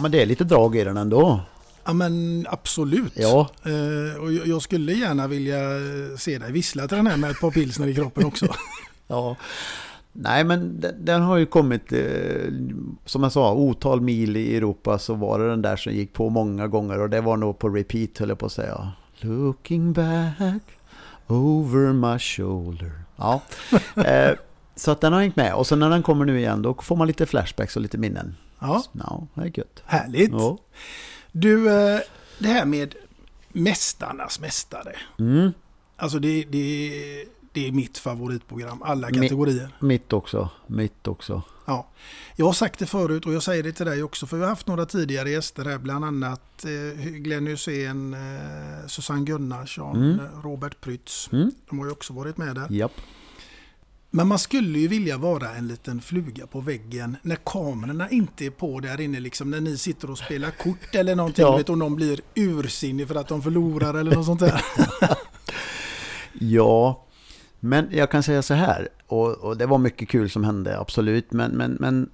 [0.00, 1.40] Men det är lite drag i den ändå.
[1.84, 3.12] Ja men absolut.
[3.16, 3.50] Ja.
[3.64, 7.40] Eh, och jag skulle gärna vilja eh, se dig vissla till den här med ett
[7.40, 8.46] par pilsner i kroppen också.
[9.06, 9.36] Ja.
[10.12, 12.52] Nej men den, den har ju kommit, eh,
[13.04, 16.30] som jag sa, otal mil i Europa så var det den där som gick på
[16.30, 18.92] många gånger och det var nog på repeat höll jag på att säga.
[19.20, 20.62] Looking back
[21.26, 22.92] over my shoulder.
[23.16, 23.40] Ja.
[24.04, 24.32] Eh,
[24.76, 26.96] så att den har hängt med och sen när den kommer nu igen då får
[26.96, 28.36] man lite flashbacks och lite minnen.
[28.60, 28.84] Ja.
[28.92, 29.82] Ja, det är gött.
[29.86, 30.30] Härligt.
[30.30, 30.58] Ja.
[31.32, 32.00] Du, eh,
[32.38, 32.94] det här med
[33.52, 34.92] Mästarnas Mästare.
[35.18, 35.50] Mm.
[35.96, 39.76] Alltså det, det, det är mitt favoritprogram, alla kategorier.
[39.80, 41.42] Mitt också, mitt också.
[41.66, 41.86] Ja.
[42.36, 44.48] Jag har sagt det förut och jag säger det till dig också för vi har
[44.50, 50.20] haft några tidigare gäster här, bland annat eh, Glenn Hysén, eh, Susanne Gunnarsson, Mm.
[50.42, 51.28] Robert Prytz.
[51.32, 51.50] Mm.
[51.70, 52.66] De har ju också varit med där.
[52.70, 52.92] Japp.
[54.10, 58.50] Men man skulle ju vilja vara en liten fluga på väggen när kamerorna inte är
[58.50, 61.56] på där inne, liksom när ni sitter och spelar kort eller någonting Ja.
[61.56, 64.64] vet, och någon blir ursinnig för att de förlorar eller något sånt där.
[66.32, 67.04] Ja,
[67.60, 71.32] men jag kan säga så här, och, och det var mycket kul som hände, absolut,
[71.32, 72.10] men, men, men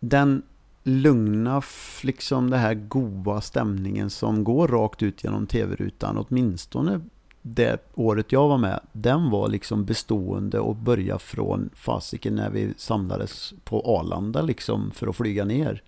[0.00, 0.42] den
[0.82, 1.62] lugna,
[2.02, 7.00] liksom det här goa stämningen som går rakt ut genom tv-rutan, åtminstone
[7.42, 12.74] det året jag var med, den var liksom bestående och började från fasiken när vi
[12.76, 15.82] samlades på Arlanda liksom för att flyga ner.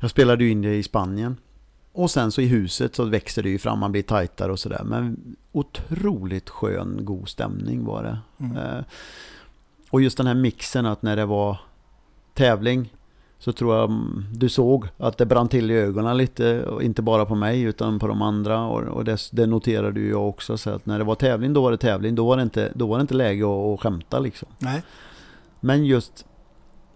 [0.00, 1.36] Jag spelade ju in det i Spanien.
[1.92, 4.82] Och sen så i huset så växer det ju fram, man blir tajtare och sådär.
[4.84, 8.18] Men otroligt skön, god stämning var det.
[8.40, 8.56] Mm.
[8.56, 8.84] Eh,
[9.90, 11.60] och just den här mixen att när det var
[12.34, 12.92] tävling
[13.46, 16.64] så tror jag mm, du såg att det brann till i ögonen lite.
[16.64, 18.60] Och inte bara på mig utan på de andra.
[18.60, 20.58] Och, och det, det noterade ju jag också.
[20.58, 22.14] Så att när det var tävling då var det tävling.
[22.14, 24.48] Då var det inte, då var det inte läge att, att skämta liksom.
[24.58, 24.82] Nej.
[25.60, 26.26] Men just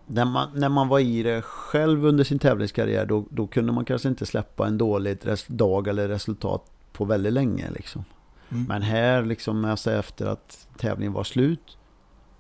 [0.07, 3.85] när man, när man var i det själv under sin tävlingskarriär då, då kunde man
[3.85, 7.71] kanske inte släppa en dålig res- dag eller resultat på väldigt länge.
[7.71, 8.05] Liksom.
[8.51, 8.65] Mm.
[8.65, 11.77] Men här, liksom, alltså efter att tävlingen var slut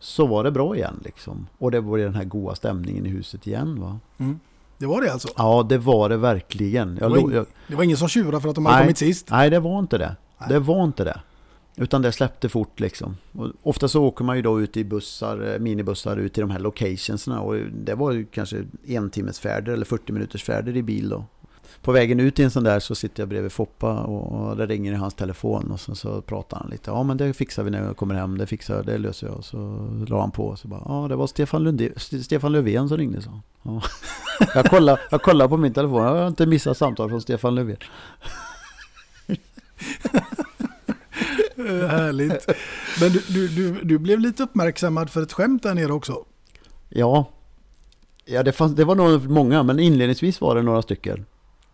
[0.01, 1.01] så var det bra igen.
[1.05, 1.46] Liksom.
[1.59, 3.80] Och det var den här goda stämningen i huset igen.
[3.80, 3.98] Va?
[4.18, 4.40] Mm.
[4.78, 5.28] Det var det alltså?
[5.36, 6.94] Ja, det var det verkligen.
[6.94, 8.76] Det Jag, var, lo- ing- jag, det var ingen som tjurade för att de hade
[8.78, 9.30] nej, kommit sist?
[9.30, 10.16] Nej, det var inte det.
[10.48, 11.20] Det var inte det.
[11.76, 13.16] Utan det släppte fort liksom.
[13.32, 16.51] Och ofta så åker man ju då ut i bussar, eh, minibussar ut till de
[16.51, 20.82] här locationsna och det var ju kanske en timmes färder eller 40 minuters färder i
[20.82, 21.24] bil då.
[21.82, 24.66] På vägen ut i en sån där så sitter jag bredvid Foppa och och det
[24.66, 26.90] ringer i hans telefon och så, så pratar han lite.
[26.90, 29.36] Ja men det fixar vi när jag kommer hem, det fixar jag, det löser jag.
[29.36, 32.88] Och så la han på och så bara, ja det var Stefan, Lunde, Stefan Löfven
[32.88, 33.40] som ringde så.
[33.62, 33.82] Ja.
[34.54, 37.76] Jag kollar, jag kollar på min telefon, jag har inte missat samtal från Stefan Löfven.
[41.88, 42.46] Härligt.
[43.00, 46.24] Men du, du, du, du blev lite uppmärksammad för ett skämt där nere också.
[46.88, 47.30] Ja,
[48.24, 51.26] ja det, fanns, det var nog många, men inledningsvis var det några stycken.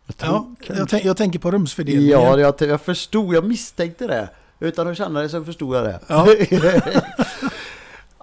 [0.07, 0.47] Jag Ja,
[0.77, 2.11] jag, tänk, jag tänker på rumsfördelningen.
[2.11, 4.29] Ja, jag, jag förstod, jag misstänkte det.
[4.61, 6.01] Utan att känna det så förstod jag det.
[6.07, 6.27] Ja.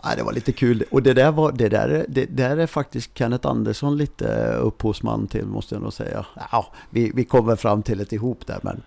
[0.06, 0.84] Nej, det var lite kul.
[0.92, 5.28] Och det där, var, det, där, är- det där är faktiskt Kenneth Andersson lite upphovsman
[5.28, 6.26] till, måste jag nog säga.
[6.52, 8.82] Ja, vi, vi kommer fram till ett ihop där, men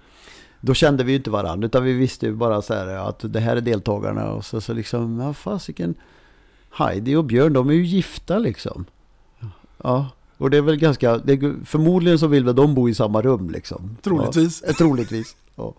[0.60, 3.40] då kände vi ju inte varandra, utan vi visste ju bara så här att det
[3.40, 4.30] här är deltagarna.
[4.32, 5.94] Och så, så liksom, ja fasiken,
[6.70, 8.84] Heidi och Björn, de är ju gifta liksom.
[9.82, 10.06] Ja,
[10.38, 13.50] Och det är väl ganska, det, förmodligen så vill väl de bo i samma rum
[13.50, 13.96] liksom.
[14.02, 14.62] Troligtvis.
[14.66, 15.36] Ja, troligtvis.
[15.54, 15.74] Ja.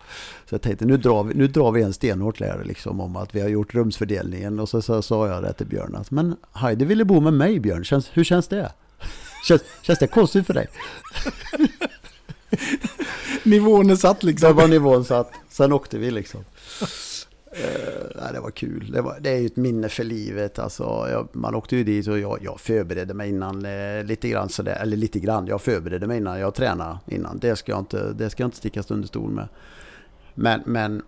[0.50, 3.36] Så jag tänkte nu drar vi, nu drar vi en stenhårt lär liksom om att
[3.36, 4.60] vi har gjort rumsfördelningen.
[4.60, 7.60] Och så, så sa jag det till Björn att men Heidi ville bo med mig
[7.60, 8.72] Björn, känns, hur känns det?
[9.48, 10.68] Känns, känns det konstigt för dig?
[13.44, 14.48] Nivån är satt liksom.
[14.48, 15.32] Där var nivån satt.
[15.50, 16.44] Sen åkte vi liksom.
[17.52, 18.92] Eh, nej, det var kul.
[18.92, 20.60] Det, var, det är ju ett minne för livet.
[20.60, 24.50] Alltså, jag, man åkte ju dit och jag, jag förberedde mig innan eh, lite grann
[24.50, 24.76] sådär.
[24.82, 27.40] Eller lite grann, jag förberedde mig innan jag tränade innan.
[27.40, 29.48] Det ska jag inte, det ska jag inte sticka under stol med.
[30.34, 31.02] Men, men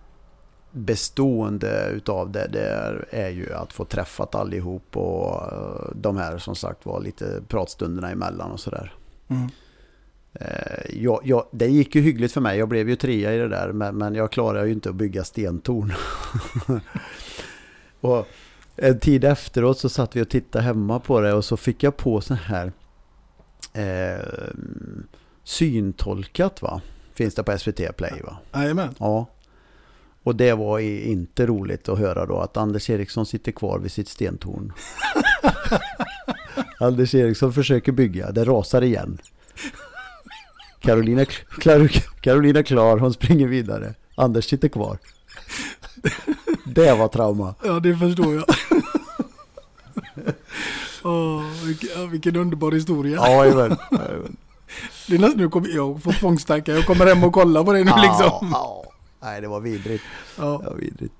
[0.71, 6.55] bestående utav det, det är, ju att få träffat allihop och eh, de här som
[6.55, 8.93] sagt var lite pratstunderna emellan och sådär.
[9.27, 9.49] Mm.
[10.39, 12.57] Eh, jag, jag, det gick ju hyggligt för mig.
[12.59, 13.71] Jag blev ju trea i det där.
[13.71, 15.93] Men, men jag klarade ju inte att bygga stentorn.
[18.01, 18.27] och
[18.75, 21.33] en tid efteråt så satt vi och tittade hemma på det.
[21.33, 22.71] Och så fick jag på sån här
[23.73, 24.25] eh,
[25.43, 26.81] syntolkat va.
[27.13, 28.37] Finns det på SVT Play va?
[28.53, 28.95] Jajamän.
[28.99, 29.27] Ja.
[30.23, 34.07] Och det var inte roligt att höra då att Anders Eriksson sitter kvar vid sitt
[34.07, 34.73] stentorn.
[36.79, 39.17] Anders Eriksson försöker bygga, det rasar igen.
[40.79, 41.25] Carolina,
[41.59, 41.87] Klar,
[42.21, 43.93] Carolina klar, hon springer vidare.
[44.15, 44.97] Anders sitter kvar.
[46.65, 47.55] Det var trauma.
[47.63, 48.45] Ja, det förstår jag.
[51.03, 51.43] Åh,
[52.11, 53.15] vilken, underbar historia.
[53.15, 53.77] Ja, jajamän.
[53.91, 54.37] Jajamän.
[55.07, 56.73] Det är nästan nu kommer jag får tvångstankar.
[56.73, 58.49] Jag kommer hem och kollar på det nu liksom.
[58.51, 58.85] Ja, ja.
[59.21, 60.03] Nej, det var vidrigt.
[60.37, 60.43] Ja.
[60.63, 61.13] Det var vidrigt.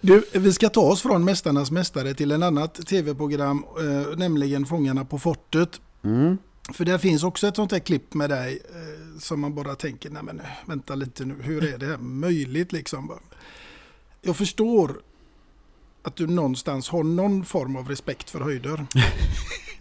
[0.00, 5.04] Du, vi ska ta oss från Mästarnas Mästare till en annat tv-program, eh, nämligen Fångarna
[5.04, 5.80] på fortet.
[6.04, 6.38] Mm.
[6.72, 10.10] För där finns också ett sånt här klipp med dig eh, som man bara tänker,
[10.10, 13.12] nej men vänta lite nu, hur är det här möjligt liksom?
[14.22, 15.00] Jag förstår
[16.02, 18.86] att du någonstans har någon form av respekt för höjder.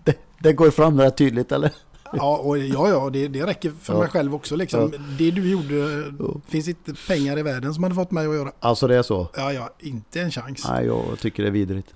[0.04, 1.72] Det, det går fram rätt tydligt eller?
[2.14, 4.00] Ja, och ja, ja det, det räcker för Ja.
[4.00, 4.56] mig själv också.
[4.56, 4.92] Liksom.
[5.18, 6.04] Det du gjorde,
[6.48, 8.52] finns inte pengar i världen som hade fått mig att göra.
[8.60, 9.28] Alltså det är så?
[9.36, 10.66] Ja, ja, inte en chans.
[10.70, 11.94] Nej, jag tycker det är vidrigt.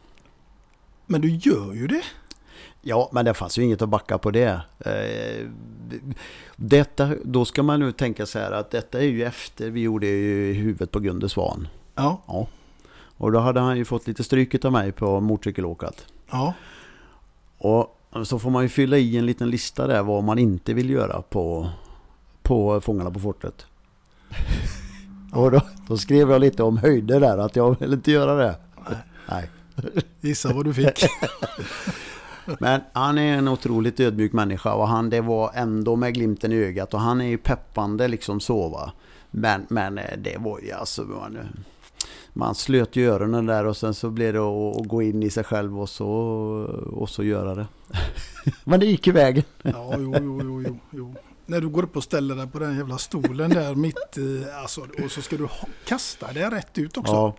[1.06, 2.04] Men du gör ju det.
[2.82, 4.62] Ja, men det fanns ju inget att backa på det.
[4.80, 5.48] Eh,
[6.56, 10.08] Detta, då ska man nu tänka så här att detta är ju efter vi gjorde
[10.08, 11.68] ju huvudet på Gunde Svan.
[11.96, 12.22] Ja.
[12.28, 12.48] ja.
[13.18, 16.06] Och då hade han ju fått lite stryk av mig på motorcykelåkat.
[16.32, 16.54] Ja.
[17.58, 20.90] Och så får man ju fylla i en liten lista där vad man inte vill
[20.90, 21.70] göra på,
[22.42, 23.66] på Fångarna på fortet.
[25.34, 28.56] Och då, då skrev jag lite om höjder där, att jag vill inte göra det.
[29.30, 29.50] Nej.
[30.22, 31.06] Gissa vad du fick.
[32.60, 36.56] Men han är en otroligt ödmjuk människa och han det var ändå med glimten i
[36.56, 38.92] ögat och han är ju peppande liksom så va.
[39.32, 41.38] Men, men eh, det var ju alltså man,
[42.34, 45.30] man slöt ju öronen där och sen så blev det att, att gå in i
[45.30, 46.10] sig själv och så,
[46.92, 47.68] och så göra det.
[48.64, 49.44] Men det gick i vägen.
[49.62, 51.16] Ja, jo, jo, jo, jo, jo.
[51.46, 54.82] När du går upp och ställer dig på den jävla stolen där mitt i, alltså,
[55.04, 55.48] och så ska du
[55.86, 57.14] kasta det rätt ut också.
[57.14, 57.36] Ja.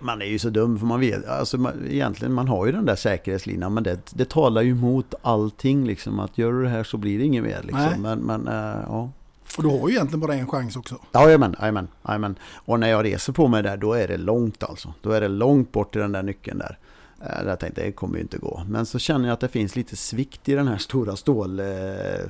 [0.00, 2.84] Man är ju så dum för man vet, alltså man, egentligen man har ju den
[2.84, 6.84] där säkerhetslinan men det, det talar ju emot allting liksom att gör du det här
[6.84, 8.02] så blir det inget mer liksom.
[8.02, 9.10] Men, men äh, ja.
[9.56, 10.96] Och du har ju egentligen bara en chans också.
[11.14, 12.38] Jajamän, jajamän, jajamän.
[12.54, 14.94] Och när jag reser på mig där, då är det långt alltså.
[15.02, 16.78] Då är det långt bort till den där nyckeln där.
[17.22, 18.62] Eh, jag tänkte, det kommer ju inte gå.
[18.68, 21.60] Men så känner jag att det finns lite svikt i den här stora stål...
[21.60, 21.66] eh,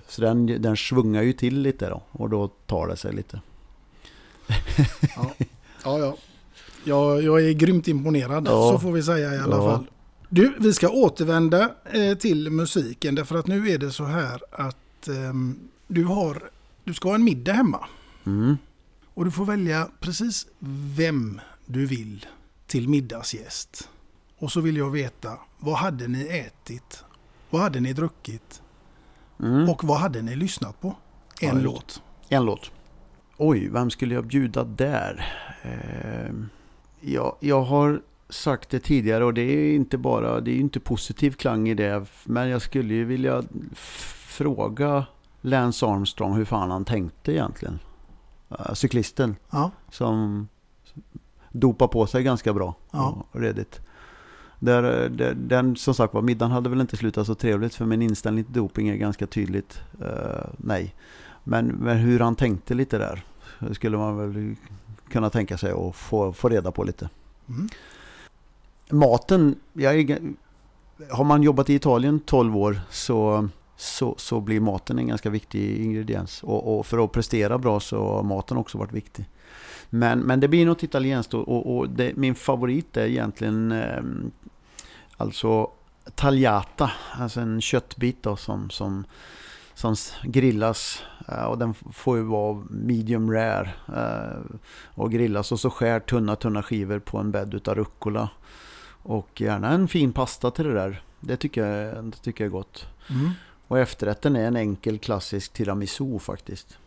[0.08, 2.02] Så den, den svungar ju till lite då.
[2.12, 3.40] Och då tar det sig lite.
[5.84, 6.16] Ja, ja.
[6.86, 8.72] Jag, jag är grymt imponerad, Ja.
[8.72, 9.62] så får vi säga i alla Ja.
[9.70, 9.86] fall.
[10.28, 15.08] Du, vi ska återvända eh, till musiken därför att nu är det så här att
[15.08, 15.58] ehm,
[15.88, 16.50] du, har,
[16.84, 17.84] du ska ha en middag hemma.
[18.26, 18.56] Mm.
[19.14, 20.46] Och du får välja precis
[20.96, 22.26] vem du vill
[22.66, 23.88] till middagsgäst.
[24.38, 27.04] Och så vill jag veta, vad hade ni ätit?
[27.50, 28.62] Vad hade ni druckit?
[29.40, 29.68] Mm.
[29.68, 30.96] Och vad hade ni lyssnat på?
[31.40, 32.02] En Ja, låt.
[32.28, 32.70] En låt.
[33.36, 35.26] Oj, vem skulle jag bjuda där?
[35.62, 36.34] Eh,
[37.06, 40.80] ja, jag har sagt det tidigare och det är inte bara, det är ju inte
[40.80, 42.06] positiv klang i det.
[42.24, 43.42] Men jag skulle ju vilja
[44.26, 45.06] fråga
[45.40, 47.78] Lance Armstrong hur fan han tänkte egentligen.
[48.50, 49.70] Uh, cyklisten Ja.
[49.90, 50.48] som
[51.52, 52.74] dopar på sig ganska bra.
[52.90, 53.26] Ja.
[53.32, 53.80] och redigt.
[54.58, 58.02] Där, där, den som sagt var, middagen hade väl inte slutat så trevligt för min
[58.02, 60.94] inställning till doping är ganska tydligt eh, nej.
[61.44, 63.24] Men, men hur han tänkte lite där
[63.72, 64.56] skulle man väl
[65.08, 67.08] kunna tänka sig att få, få reda på lite.
[67.48, 67.68] Mm.
[68.90, 70.18] Maten, jag
[71.10, 75.84] har man jobbat i Italien 12 år så, så, så blir maten en ganska viktig
[75.84, 76.42] ingrediens.
[76.42, 79.24] Och, och för att prestera bra så har maten också varit viktig.
[79.90, 84.02] Men, men det blir något italienskt och, och det, min favorit är egentligen eh,
[85.16, 85.70] alltså
[86.14, 89.04] tagliata, alltså en köttbit då som, som,
[89.76, 91.02] som grillas.
[91.28, 94.58] Eh, Och den får ju vara medium rare eh,
[94.94, 98.28] och grillas och så skär tunna tunna skivor på en bädd utav rucola.
[99.02, 101.02] Och gärna en fin pasta till det där.
[101.20, 102.86] Det tycker jag, det tycker jag är gott.
[103.10, 103.30] Mm.
[103.68, 106.78] Och efterrätten är en enkel klassisk tiramisu faktiskt.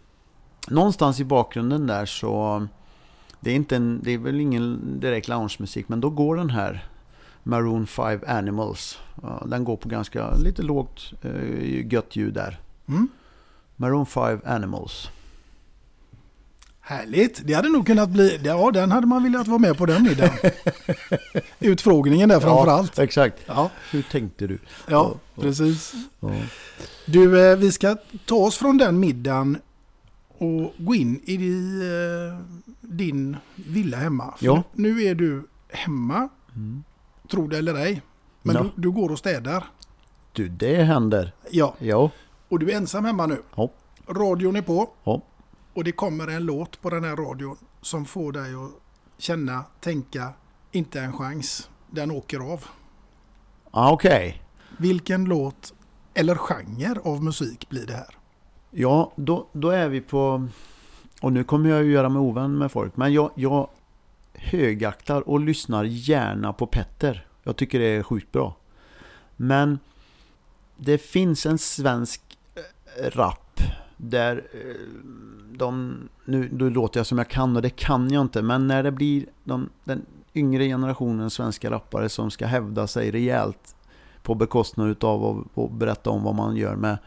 [0.68, 2.68] Någonstans i bakgrunden där så
[3.40, 6.90] det är, inte en, det är väl ingen direkt loungemusik men då går den här
[7.44, 9.00] Maroon 5 Animals.
[9.46, 12.60] Den går på ganska lite lågt eh, gött ljud där.
[12.90, 13.08] Mm.
[13.76, 15.10] Maroon 5 Animals.
[16.82, 17.42] Härligt.
[17.48, 20.32] Det hade nog kunnat bli, ja den hade man velat vara med på den middagen.
[21.60, 22.98] Utfrågningen där framför allt.
[22.98, 23.40] Ja, exakt.
[23.46, 23.70] Ja.
[23.92, 24.60] Hur tänkte du?
[24.88, 25.94] Ja, precis.
[26.20, 26.32] Ja.
[27.06, 29.58] Du, eh, vi ska ta oss från den middagen
[30.38, 32.40] och gå in i eh,
[32.82, 34.34] din villa hemma.
[34.38, 34.64] För Ja.
[34.74, 36.84] Nu är du hemma, Mm.
[37.32, 38.02] tro det eller ej.
[38.42, 38.62] Men Ja.
[38.64, 39.64] du, du går och städar.
[40.34, 41.34] Du, det händer.
[41.52, 41.76] Ja.
[41.80, 42.12] Ja.
[42.50, 43.42] Och du är ensam hemma nu.
[43.56, 43.70] Ja.
[44.08, 44.90] Radion är på.
[45.04, 45.22] Ja.
[45.74, 48.72] Och det kommer en låt på den här radion som får dig att
[49.18, 50.34] känna, tänka,
[50.72, 51.70] inte en chans.
[51.92, 52.66] Den åker av.
[53.72, 54.42] Ah, Okej.
[54.78, 55.74] Vilken låt
[56.14, 58.16] eller genre av musik blir det här?
[58.72, 60.48] Ja, då, då är vi på...
[61.22, 62.98] Och nu kommer jag ju göra mig ovän med folk.
[62.98, 63.70] Men jag, jag
[64.34, 67.28] högaktar och lyssnar gärna på Petter.
[67.44, 68.56] Jag tycker det är sjukt bra.
[69.36, 69.80] Men
[70.78, 72.29] det finns en svensk
[73.02, 73.62] eh, rap
[73.98, 74.60] där eh,
[75.58, 75.98] de...
[76.26, 78.42] Nu, nu låter jag som jag kan och det kan jag inte.
[78.42, 83.76] Men när det blir de, den yngre generationen svenska rappare som ska hävda sig rejält
[84.24, 86.98] på bekostnad av att berätta om vad man gör med,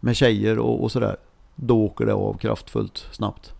[0.00, 1.16] med tjejer och, och sådär.
[1.54, 3.52] Då åker det av kraftfullt snabbt.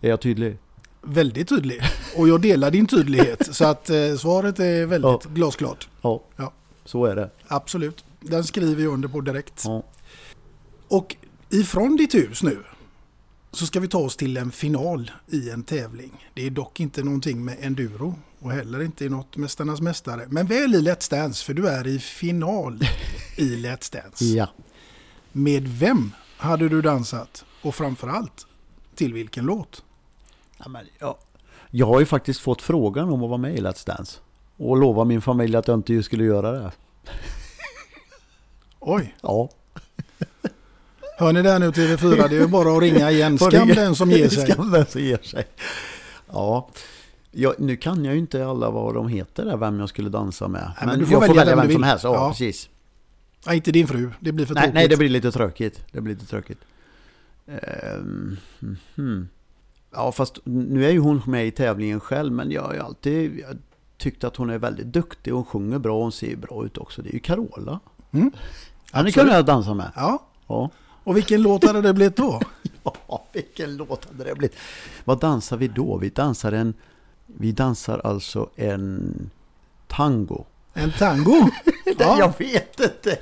[0.00, 0.58] Är jag tydlig?
[1.02, 1.80] Väldigt tydlig.
[2.16, 3.54] Och jag delar din tydlighet.
[3.56, 5.88] så att eh, svaret är väldigt glasklart.
[6.02, 6.52] Ja, Ja.
[6.84, 7.30] så är det.
[7.48, 8.04] Absolut.
[8.20, 9.62] Den skriver jag under på direkt.
[9.64, 9.82] Ja.
[10.88, 11.16] Och
[11.50, 12.64] ifrån ditt hus nu
[13.52, 16.28] så ska vi ta oss till en final i en tävling.
[16.34, 20.26] Det är dock inte någonting med enduro och heller inte i något Mästarnas Mästare.
[20.28, 22.82] Men väl i Let's Dance för du är i final
[23.36, 24.24] i Let's Dance.
[24.36, 24.48] Ja.
[25.32, 27.44] Med vem hade du dansat?
[27.62, 28.46] Och framförallt
[28.94, 29.84] till vilken låt?
[30.58, 31.18] Ja, men, ja.
[31.70, 34.18] Jag har ju faktiskt fått frågan om att vara med i Let's Dance.
[34.56, 36.72] Och lova min familj att jag inte skulle göra det.
[38.80, 39.50] Oj, Ja.
[41.18, 42.28] hör ni det nu TV4?
[42.28, 43.38] Det är ju bara att ringa igen.
[43.50, 44.50] Skam den som ger sig.
[44.50, 45.44] Skam den som ger sig.
[46.32, 46.68] Ja.
[47.36, 50.48] Ja, nu kan jag ju inte alla vad de heter där, vem jag skulle dansa
[50.48, 50.72] med.
[50.80, 52.04] men men du får jag får välja välja vem vem, som helst.
[52.04, 52.28] Ja, Ja.
[52.30, 52.68] precis.
[53.46, 54.10] Nej, inte din fru.
[54.20, 54.74] Det blir för Nej, tråkigt.
[54.74, 55.80] nej, det blir lite tråkigt.
[55.92, 56.58] Det blir lite tråkigt.
[57.46, 58.36] Ehm,
[58.96, 59.28] mhm.
[59.92, 63.38] Ja, fast nu är ju hon med i tävlingen själv, men jag har ju alltid
[63.38, 63.56] jag
[63.98, 65.30] tyckt att hon är väldigt duktig.
[65.30, 67.02] Hon sjunger bra och hon ser bra ut också.
[67.02, 67.80] Det är ju Carola.
[68.12, 68.30] Mm.
[68.92, 69.90] Henne kunde jag dansa med.
[69.96, 70.70] Ja, Ja.
[71.04, 72.40] Och vilken låt hade det blivit då?
[73.08, 74.56] Ja, vilken låt hade det blivit?
[75.04, 75.96] Vad dansar vi då?
[75.96, 76.74] Vi dansar en...
[77.26, 79.30] Vi dansar alltså en
[79.86, 80.44] tango.
[80.72, 81.50] En tango?
[81.98, 82.18] Ja.
[82.18, 83.18] Jag vet inte.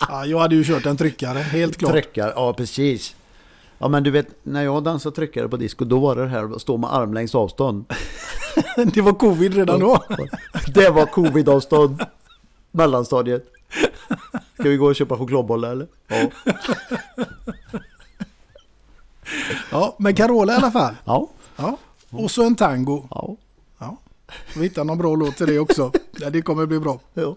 [0.00, 1.92] Ja, jag hade ju kört en tryckare, helt klart.
[1.92, 3.16] Tryckare, ja precis.
[3.78, 6.62] Ja men du vet, när jag dansade tryckare på disco, då var det här att
[6.62, 7.84] stå med armlängds avstånd.
[8.94, 10.04] Det var covid redan då.
[10.74, 12.04] Det var covid-avstånd.
[12.70, 13.55] Mellanstadiet.
[14.60, 15.86] Ska vi gå och köpa chokladbollar eller?
[16.08, 16.30] Ja.
[19.70, 20.94] Ja, men Carola i alla fall.
[21.04, 21.28] Ja.
[21.56, 21.78] Ja.
[22.10, 23.06] Och så en tango.
[23.10, 23.36] Ja.
[23.78, 23.96] Ja.
[24.56, 25.92] Vi hittar någon bra låt till det också.
[26.20, 27.00] Ja, det kommer bli bra.
[27.14, 27.36] Ja.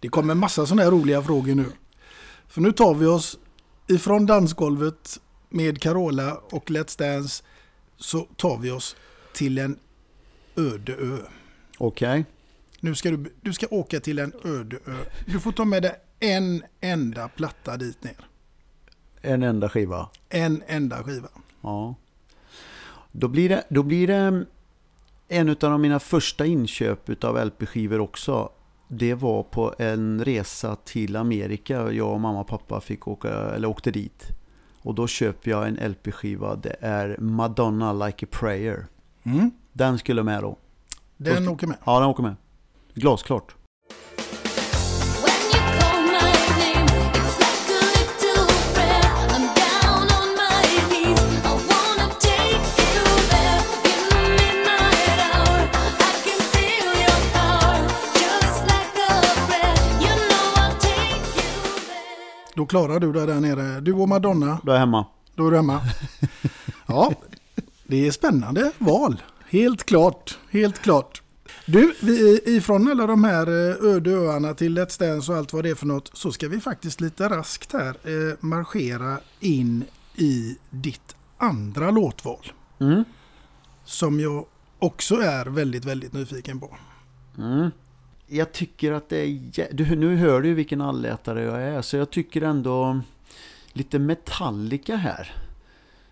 [0.00, 1.66] Det kommer massa sådana här roliga frågor nu.
[2.48, 3.38] För nu tar vi oss
[3.88, 7.42] ifrån dansgolvet med Carola och Let's Dance
[7.96, 8.96] så tar vi oss
[9.32, 9.78] till en
[10.56, 11.18] öde ö.
[11.78, 12.24] Okej.
[12.80, 14.96] Nu ska du, du ska åka till en öde ö.
[15.26, 18.26] Du får ta med dig en enda platta dit ner.
[19.22, 20.08] En enda skiva.
[20.28, 21.28] En enda skiva.
[21.60, 21.94] Ja.
[23.12, 24.44] Då blir det, då blir det
[25.28, 28.48] en av mina första inköp av LP-skivor också.
[28.88, 31.92] Det var på en resa till Amerika.
[31.92, 34.26] Jag och mamma och pappa fick åka, eller åkte dit.
[34.82, 36.56] Och då köper jag en LP-skiva.
[36.56, 38.86] Det är Madonna Like a Prayer.
[39.22, 39.50] Mm.
[39.72, 40.56] Den skulle med då.
[41.16, 41.76] Den åker med.
[41.84, 42.34] Ja, den åker med.
[42.94, 43.54] Glasklart.
[62.60, 63.80] Då klarar du det där nere.
[63.80, 65.06] Du och Madonna, Då är jag hemma.
[65.34, 65.80] då är du hemma.
[66.86, 67.14] Ja,
[67.86, 69.22] det är spännande val.
[69.48, 71.22] Helt klart, helt klart.
[71.66, 75.64] Du, vi, ifrån alla de här eh, öde öarna till Let's Dance och allt vad
[75.64, 79.84] det är för något så ska vi faktiskt lite raskt här eh, marschera in
[80.16, 82.52] i ditt andra låtval.
[82.80, 83.04] Mm.
[83.84, 84.44] Som jag
[84.78, 86.76] också är väldigt, väldigt nyfiken på.
[87.38, 87.70] Mm.
[88.32, 89.72] Jag tycker att det är...
[89.74, 93.00] Du, nu hör du ju vilken allätare jag är, så jag tycker ändå
[93.72, 95.32] lite Metallica här.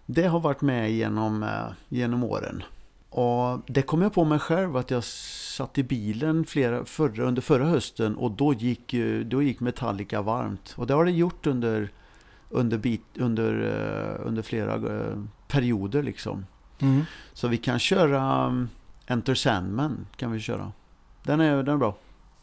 [0.07, 2.63] Det har varit med genom, eh, genom åren.
[3.11, 7.43] Och det kom jag på mig själv att jag satt i bilen flera, förra, under
[7.43, 8.95] förra hösten och då gick,
[9.25, 10.75] då gick Metallica varmt.
[10.77, 11.91] Och det har det gjort under,
[12.51, 16.47] under, bit, under, eh, under flera eh, perioder liksom.
[16.79, 17.05] Mm.
[17.33, 18.69] Så vi kan köra um,
[19.07, 20.73] Enter Sandman kan vi köra.
[21.23, 21.97] Den är, den är bra.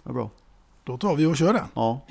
[0.05, 0.29] Är bra.
[0.83, 1.67] Då tar vi och kör den.
[1.73, 2.01] Ja.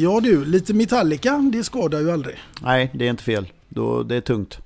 [0.00, 2.38] Ja du, lite Metallica, det skadar ju aldrig.
[2.62, 3.52] Nej, det är inte fel.
[3.68, 4.58] Då, det är tungt.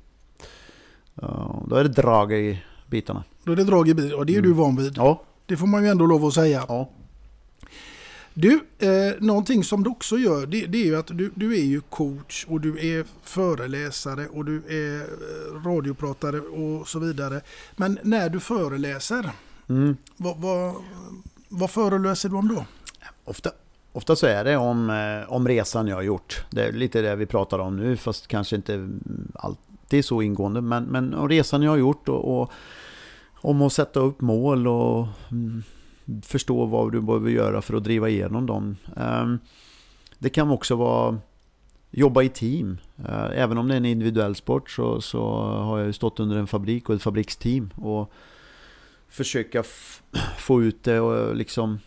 [1.68, 3.24] Då är det drag i bitarna.
[3.44, 4.92] Då är det drag i bil och det är du van vid.
[4.96, 5.22] Ja.
[5.46, 6.64] Det får man ju ändå lov att säga.
[6.68, 6.90] Ja.
[8.34, 8.88] Du, eh,
[9.20, 12.44] någonting som du också gör det, det är ju att du, du är ju coach
[12.48, 17.40] och du är föreläsare och du är eh, radiopratare och så vidare.
[17.76, 19.30] Men när du föreläser,
[19.68, 19.96] Mm.
[20.16, 20.74] vad, vad,
[21.48, 22.64] vad föreläser du om då?
[23.24, 23.50] Ofta,
[23.96, 26.44] ofta så är det om, eh, om resan jag har gjort.
[26.50, 28.88] Det är lite det vi pratar om nu, fast kanske inte
[29.34, 30.60] alltid så ingående.
[30.60, 32.52] Men, men om resan jag har gjort och, och
[33.34, 35.62] om att sätta upp mål och mm,
[36.22, 38.76] förstå vad du behöver göra för att driva igenom dem.
[38.96, 39.38] Ehm,
[40.18, 41.18] det kan också vara
[41.90, 42.78] jobba i team.
[43.08, 46.36] Eh, även om det är en individuell sport så, så har jag ju stått under
[46.36, 47.70] en fabrik och ett fabriksteam.
[47.76, 48.12] Och
[49.08, 49.62] försöka
[50.38, 51.78] få ut det och liksom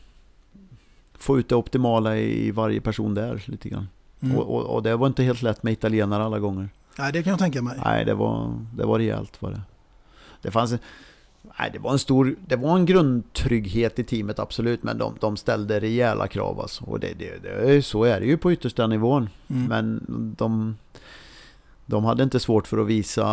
[1.20, 3.88] få ut det optimala i varje person där lite grann.
[4.20, 4.38] Mm.
[4.38, 6.70] Och, och, och det var inte helt lätt med italienare alla gånger.
[7.00, 7.80] Nej, det kan jag tänka mig.
[7.86, 9.62] Nej, det var, det var rejält var det.
[10.42, 10.80] Det fanns en,
[11.60, 15.38] nej, det var en stor, det var en grundtrygghet i teamet absolut, men de, de
[15.38, 16.84] ställde rejäla krav alltså.
[16.84, 19.30] Och det, det, det, så är det ju på yttersta nivån.
[19.48, 19.66] Mm.
[19.66, 20.06] Men
[20.38, 20.78] de,
[21.86, 23.26] de hade inte svårt för att visa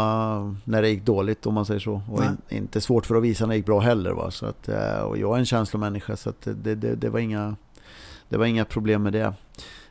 [0.64, 2.02] när det gick dåligt om man säger så.
[2.10, 4.10] Och in, inte svårt för att visa när det gick bra heller.
[4.10, 4.30] Va?
[4.30, 7.56] Så att, eh, och jag är en känslomänniska så det, det, det, var inga,
[8.28, 9.34] det var inga problem med det.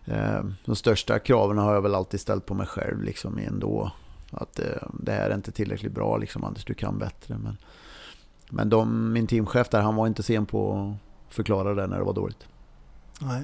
[0.06, 3.92] Eh, De största kraven har jag väl alltid ställt på mig själv liksom ändå.
[4.32, 7.38] Att eh, det här är inte tillräckligt bra liksom Anders, du kan bättre.
[7.38, 7.58] Men,
[8.50, 10.74] men de, min teamchef där, han var inte sen på
[11.30, 12.48] att förklara det när det var dåligt.
[13.22, 13.44] Nej.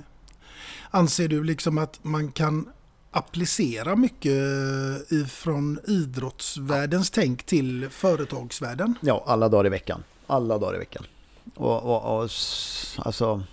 [0.90, 2.70] Anser du liksom att man kan
[3.12, 4.42] applicera mycket
[5.12, 8.96] ifrån idrottsvärldens tänk till företagsvärlden?
[9.02, 10.04] Ja, alla dagar i veckan.
[10.28, 11.04] Alla dagar i veckan.
[11.56, 12.22] Och, och, och
[12.98, 13.44] alltså...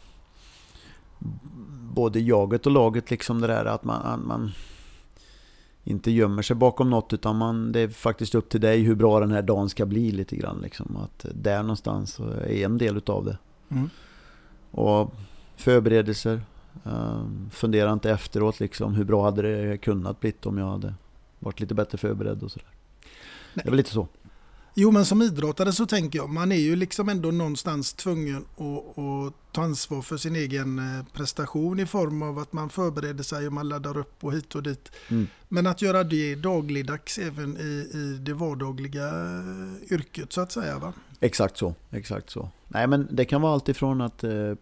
[1.93, 4.51] Både jaget och laget liksom det där att man, man
[5.85, 9.21] inte gömmer sig bakom något utan man, det är faktiskt upp till dig hur bra
[9.21, 10.61] den här dagen ska bli lite grann.
[10.63, 10.97] Liksom.
[10.97, 13.39] Att där någonstans är en del utav det.
[13.69, 13.91] Mm.
[14.71, 15.15] Och
[15.57, 16.43] förberedelser.
[16.85, 20.95] eh, fundera inte efteråt liksom hur bra hade det kunnat blivit om jag hade
[21.39, 22.69] varit lite bättre förberedd och sådär.
[23.55, 24.09] Det väl lite så.
[24.81, 28.99] Jo, men som idrottare så tänker jag, man är ju liksom ändå någonstans tvungen att,
[28.99, 33.47] att ta ansvar för sin egen eh, prestation i form av att man förbereder sig
[33.47, 34.93] och man laddar upp och hit och dit.
[35.09, 35.27] Mm.
[35.49, 40.79] Men att göra det dagligdags även i, i det vardagliga eh, yrket så att säga.
[40.79, 40.93] Va?
[41.21, 42.51] Exakt så, exakt så.
[42.69, 44.55] Nej men det kan vara allt ifrån att eh,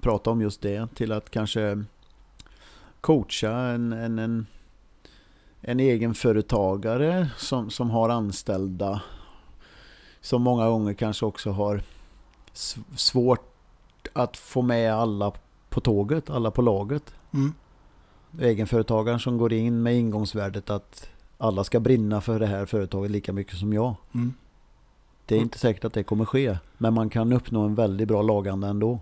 [0.00, 1.84] prata om just det till att kanske
[3.00, 4.46] coacha en, en, en,
[5.60, 9.02] en egenföretagare som, som har anställda
[10.26, 11.82] som många gånger kanske också har
[12.96, 13.48] svårt
[14.12, 15.32] att få med alla
[15.68, 17.14] på tåget, alla på laget.
[17.34, 17.52] Mm.
[18.40, 21.08] Egenföretagaren som går in med ingångsvärdet att
[21.38, 23.94] alla ska brinna för det här företaget lika mycket som jag.
[24.14, 24.34] Mm.
[25.26, 26.58] Det är inte säkert att det kommer ske.
[26.78, 29.00] Men man kan uppnå en väldigt bra laganda ändå.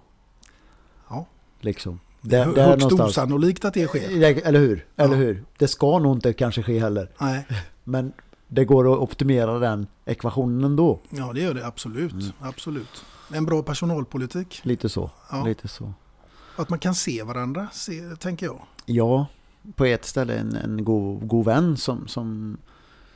[1.08, 1.26] Ja.
[1.60, 2.00] Liksom.
[2.20, 3.10] Det är högst någonstans.
[3.10, 4.10] osannolikt att det sker.
[4.46, 4.86] Eller hur?
[4.96, 5.20] Eller Ja.
[5.20, 5.44] hur?
[5.58, 7.10] Det ska nog inte kanske ske heller.
[7.18, 7.46] Nej.
[7.84, 8.12] Men
[8.54, 11.00] det går att optimera den ekvationen ändå.
[11.10, 12.12] Ja, det gör det absolut.
[12.12, 12.32] Mm.
[12.40, 13.04] absolut.
[13.32, 14.60] En bra personalpolitik.
[14.62, 15.10] Lite så.
[15.30, 15.44] Ja.
[15.44, 15.92] Lite så.
[16.56, 18.62] Att man kan se varandra, se, tänker jag.
[18.86, 19.26] Ja,
[19.74, 22.56] på ett ställe en, en god, god vän som, som,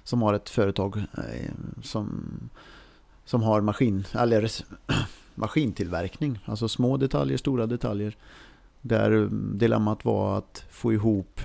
[0.05, 2.25] som har ett företag eh, som,
[3.25, 4.51] som har maskin, eller,
[5.35, 6.39] maskintillverkning.
[6.45, 8.17] Alltså små detaljer, stora detaljer.
[8.81, 11.41] Där eh, dilemmat var att få ihop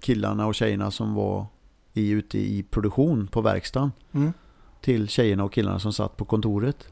[0.00, 1.46] killarna och tjejerna som var
[1.94, 4.32] i, ute i produktion på verkstaden Mm.
[4.80, 6.88] till tjejerna och killarna som satt på kontoret.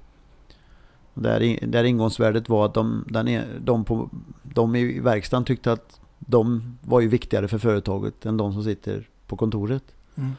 [1.14, 4.10] Där, där ingångsvärdet var att de, den är, de, på,
[4.42, 9.08] de i verkstaden tyckte att de var ju viktigare för företaget än de som sitter
[9.26, 9.84] på kontoret.
[10.16, 10.30] Mm.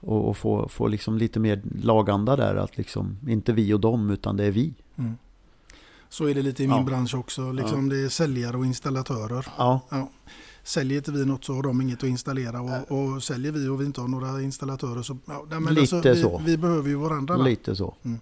[0.00, 4.10] Och, och få, få liksom lite mer laganda där att liksom inte vi och dem
[4.10, 4.74] utan det är vi.
[4.96, 5.14] Mm.
[6.08, 6.82] Så är det lite i min Ja.
[6.82, 7.52] bransch också.
[7.52, 9.46] Liksom Det är säljare och installatörer.
[9.58, 9.80] Ja.
[10.64, 12.60] Säljer inte vi något så har de inget att installera.
[12.60, 15.18] Och, och säljer vi och vi inte har några installatörer så...
[15.26, 16.42] Ja, men Lite vi, så.
[16.44, 17.36] Vi behöver ju varandra.
[17.36, 17.44] va?
[17.44, 17.94] Lite så.
[18.02, 18.18] Mm.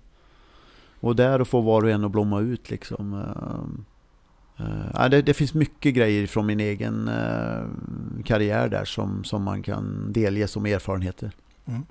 [1.01, 3.15] Och där att få var och en att blomma ut liksom.
[3.15, 9.25] eh, eh, ja, det, det finns mycket grejer från min egen eh, karriär där som,
[9.25, 11.31] som man kan delge som erfarenheter.
[11.65, 11.83] Mm.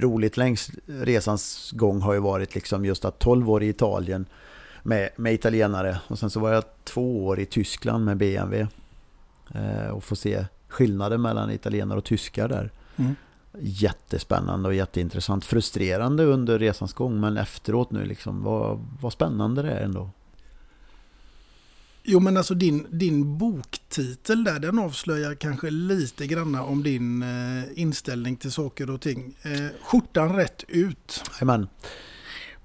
[0.00, 4.26] Roligt längs resans gång har ju varit liksom just att 12 år i Italien
[4.82, 8.66] med, med italienare och sen så var jag två år i Tyskland med BMW.
[9.54, 12.72] Eh, och få se skillnaden mellan italienare och tyskar där.
[12.96, 13.14] Mm.
[13.60, 15.44] Jättespännande och jätteintressant.
[15.44, 20.10] Frustrerande under resans gång men efteråt nu liksom vad, vad spännande det är ändå.
[22.02, 27.64] Jo men alltså din, din boktitel där den avslöjar kanske lite granna om din eh,
[27.74, 29.36] inställning till saker och ting.
[29.42, 31.30] Eh, skjortan rätt ut.
[31.42, 31.68] Men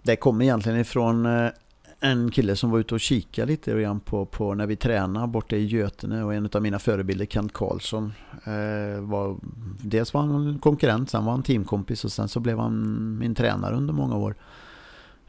[0.04, 1.50] det kommer egentligen ifrån eh,
[2.00, 5.56] en kille som var ute och kikade lite grann på, på när vi tränade borta
[5.56, 9.38] i Götene och en av mina förebilder Kent Karlsson eh, var
[9.82, 13.36] dels var han en konkurrent, sen var han teamkompis och sen så blev han min
[13.36, 14.36] tränare under många år.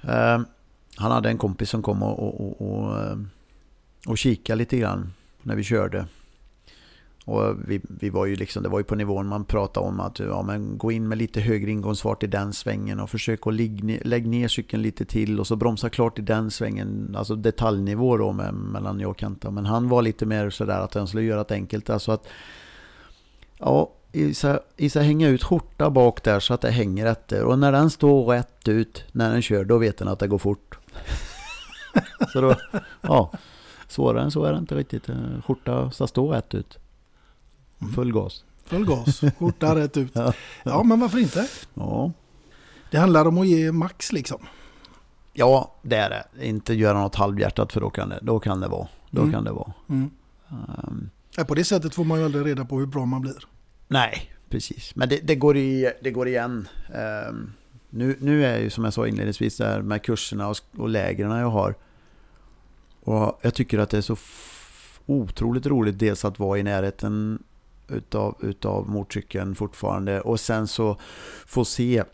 [0.02, 0.40] Eh,
[0.96, 3.16] han hade en kompis som kom och, och, och, och, eh,
[4.06, 5.12] och kikade lite grann
[5.42, 6.06] när vi körde.
[7.26, 10.18] Och vi, vi var ju liksom, det var ju på nivån man pratade om att
[10.18, 13.54] ja, men gå in med lite högre ingångsfart i den svängen och försök att
[14.06, 17.14] lägga ner cykeln lite till och så bromsa klart i den svängen.
[17.18, 19.50] Alltså detaljnivå då med, mellan jag och Kenta.
[19.50, 21.90] Men han var lite mer sådär att han skulle göra det enkelt.
[21.90, 22.26] Alltså att
[23.58, 27.44] ja, Isa, Isa hänga ut skjorta bak där så att det hänger efter.
[27.44, 30.38] Och när den står rätt ut när den kör då vet den att det går
[30.38, 30.78] fort.
[32.32, 32.54] så då,
[33.00, 33.32] ja,
[33.88, 35.08] svårare än så är det inte riktigt.
[35.08, 35.16] Eh,
[35.46, 36.78] skjorta ska stå rätt ut.
[37.94, 38.44] Full gas.
[38.64, 40.12] Full gas, skjorta rätt ut.
[40.64, 40.82] Ja.
[40.82, 41.48] Men varför inte?
[41.74, 42.12] Ja.
[42.90, 44.38] Det handlar om att ge max liksom.
[45.32, 46.46] Ja, det är det.
[46.46, 48.88] Inte göra något halvhjärtat för då kan det, då kan det vara.
[49.10, 49.32] Då Mm.
[49.32, 49.72] kan det vara.
[49.88, 50.10] Mm.
[51.36, 53.48] Ja, på det sättet får man ju aldrig reda på hur bra man blir.
[53.88, 54.96] nej, precis.
[54.96, 56.68] Men det, det, går, i, det går igen.
[56.94, 57.52] Ehm,
[57.90, 61.50] nu, nu är ju som jag sa inledningsvis där med kurserna och, och lägren jag
[61.50, 61.74] har.
[63.00, 64.16] Och jag tycker att det är så
[65.06, 67.42] otroligt roligt dels att vara i närheten
[67.88, 70.96] utav, utav motorcykeln fortfarande och sen så
[71.46, 72.04] få se,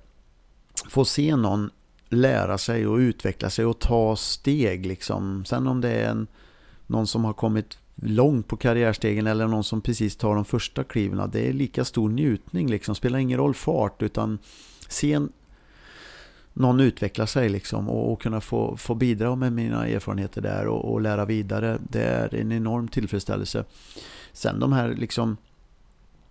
[0.88, 1.70] få se någon
[2.08, 5.44] lära sig och utveckla sig och ta steg liksom.
[5.44, 6.26] Sen om det är en,
[6.86, 11.30] någon som har kommit långt på karriärstegen eller någon som precis tar de första kliven.
[11.32, 12.94] Det är lika stor njutning liksom.
[12.94, 14.38] Spelar ingen roll fart utan
[14.88, 15.32] se en,
[16.52, 20.92] någon utveckla sig liksom och, och kunna få, få bidra med mina erfarenheter där och,
[20.92, 21.78] och lära vidare.
[21.90, 23.64] Det är en enorm tillfredsställelse.
[24.32, 25.36] Sen de här liksom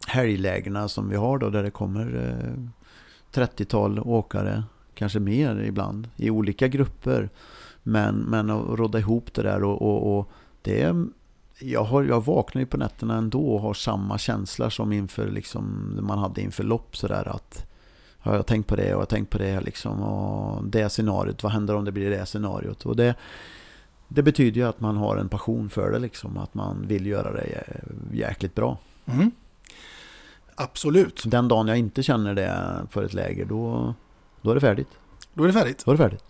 [0.08, 2.64] helglägena som vi har då där det kommer eh,
[3.34, 7.30] 30-tal åkare, kanske mer ibland, i olika grupper.
[7.84, 10.32] Men, men att råda ihop det där och, och, och
[10.62, 11.06] det är,
[11.60, 15.94] jag, har, jag vaknar ju på nätterna ändå och har samma känsla som inför liksom,
[16.02, 17.66] man hade inför lopp sådär att
[18.20, 21.44] har jag tänkt på det och jag har tänkt på det liksom och det scenariot,
[21.44, 22.86] vad händer om det blir det scenariot?
[22.86, 23.16] Och det,
[24.08, 27.34] det betyder ju att man har en passion för det liksom, att man vill göra
[27.34, 27.64] det
[28.12, 28.78] jäkligt bra.
[29.06, 29.32] Mm.
[30.56, 31.24] Absolut.
[31.26, 33.94] Den dagen jag inte känner det för ett läger, då,
[34.42, 34.90] då är det färdigt.
[35.34, 35.86] Då är det färdigt.
[35.86, 36.24] Då är det färdigt.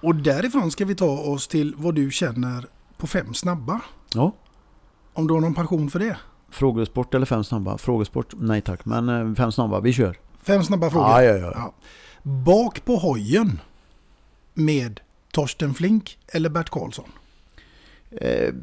[0.00, 3.80] Och därifrån ska vi ta oss till vad du känner på fem snabba.
[4.14, 4.32] Ja.
[5.12, 6.16] Om du har någon passion för det.
[6.50, 7.78] Frågesport eller fem snabba?
[7.78, 8.84] Frågesport, nej tack.
[8.84, 10.16] Men eh, fem snabba, vi kör.
[10.42, 11.08] Fem snabba frågor.
[11.08, 11.74] Ja, ja, ja.
[12.22, 13.60] Bak på hojen
[14.54, 15.00] med
[15.32, 17.08] Torsten Flink eller Bert Karlsson?
[18.10, 18.54] Eh,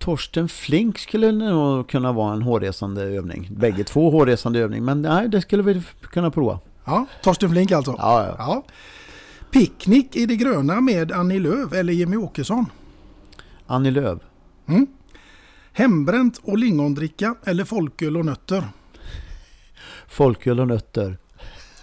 [0.00, 3.48] Torsten Flink skulle nog kunna vara en hårresande övning.
[3.50, 6.58] Bägge två hårresande övning, men nej, det skulle vi kunna prova.
[6.84, 7.94] Ja, Torsten Flink alltså.
[7.98, 8.64] Ja, ja.
[9.50, 12.66] Picknick i det gröna med Annie Lööf eller Jimmy Åkesson?
[13.66, 14.18] Annie Lööf.
[14.66, 14.86] Mm.
[15.72, 18.64] Hembränt och lingondricka eller folköl och nötter?
[20.08, 21.18] Folköl och nötter.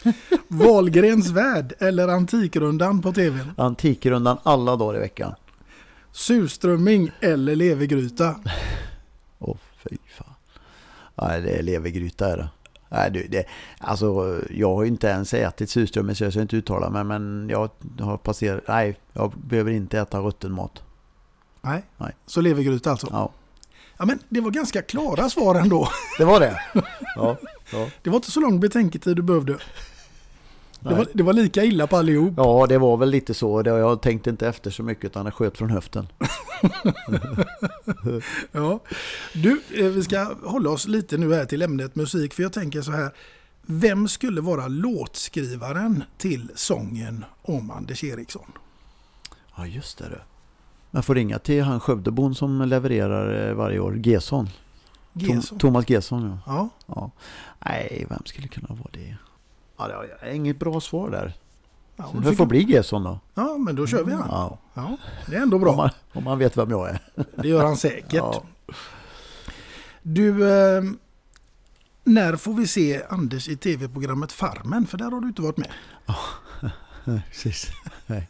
[0.47, 3.51] Wahlgrens värld eller Antikrundan på tvn?
[3.57, 5.33] Antikrundan alla dagar i veckan.
[6.17, 8.35] Surströmming eller levergryta?
[9.39, 10.33] Åh, fy fan.
[11.15, 12.49] Nej, det är levergryta är det.
[12.89, 13.45] Nej, du, det,
[13.79, 17.03] alltså, jag har ju inte ens ätit surströmming så jag ska inte uttala mig.
[17.03, 17.69] Men jag
[17.99, 18.63] har passerat.
[18.67, 20.83] Nej, jag behöver inte äta rutten mat.
[21.61, 21.83] Nej.
[21.97, 22.15] Nej.
[22.25, 23.07] Så levergryta alltså?
[23.11, 23.31] Ja.
[23.97, 25.89] Ja men det var ganska klara svar ändå.
[26.17, 26.61] Det var det?
[27.15, 27.37] Ja.
[27.71, 27.89] ja.
[28.01, 29.57] Det var inte så lång betänketid du behövde.
[30.89, 32.33] Det var, det var lika illa på allihop.
[32.37, 33.61] Ja, det var väl lite så.
[33.65, 36.07] Jag tänkte inte efter så mycket utan jag sköt från höften.
[38.51, 38.79] Ja.
[39.33, 42.33] Du, eh, vi ska hålla oss lite nu här till ämnet musik.
[42.33, 43.11] För jag tänker så här.
[43.65, 48.51] Vem skulle vara låtskrivaren till sången om Anders Eriksson?
[49.57, 50.09] Ja, just det.
[50.09, 50.19] du.
[50.91, 53.97] Jag får ringa till han Skövdebon som levererar eh, varje år.
[54.03, 54.49] Gesson.
[55.13, 55.59] Tom, Gesson.
[55.59, 56.53] Thomas Gesson, ja.
[56.53, 56.69] Ja.
[56.95, 57.11] ja.
[57.65, 59.17] Nej, vem skulle kunna vara det?
[59.77, 61.33] Ja, det är inget bra svar där.
[61.95, 63.19] Ja, det får du- bli Gesson då.
[63.33, 64.27] Ja, men då kör vi han.
[64.29, 64.57] Ja.
[64.73, 65.69] Ja, det är ändå bra.
[65.71, 66.99] Om man, om man vet vem jag är.
[67.35, 68.13] Det gör han säkert.
[68.13, 68.43] Ja.
[70.01, 70.83] Du, eh,
[72.03, 74.87] när får vi se Anders i tv-programmet Farmen?
[74.87, 75.71] För där har du inte varit med.
[77.03, 77.67] Nej, Precis.
[78.07, 78.29] Nej.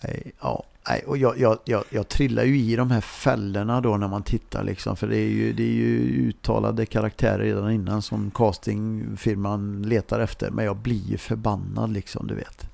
[0.00, 0.64] Nej, ja.
[0.88, 4.22] Nej, och jag, jag, jag, jag trillar ju i de här fällorna då när man
[4.22, 4.96] tittar liksom.
[4.96, 5.98] För det är ju, det är ju
[6.28, 10.50] uttalade karaktärer redan innan som castingfirman letar efter.
[10.50, 12.66] Men jag blir ju förbannad liksom, du vet.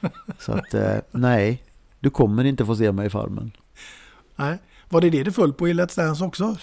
[0.38, 1.62] Så att, eh, nej.
[2.00, 3.50] Du kommer inte få se mig i Farmen.
[4.36, 4.58] Nej.
[4.88, 6.56] Var det det det föll på i Let's Dance också?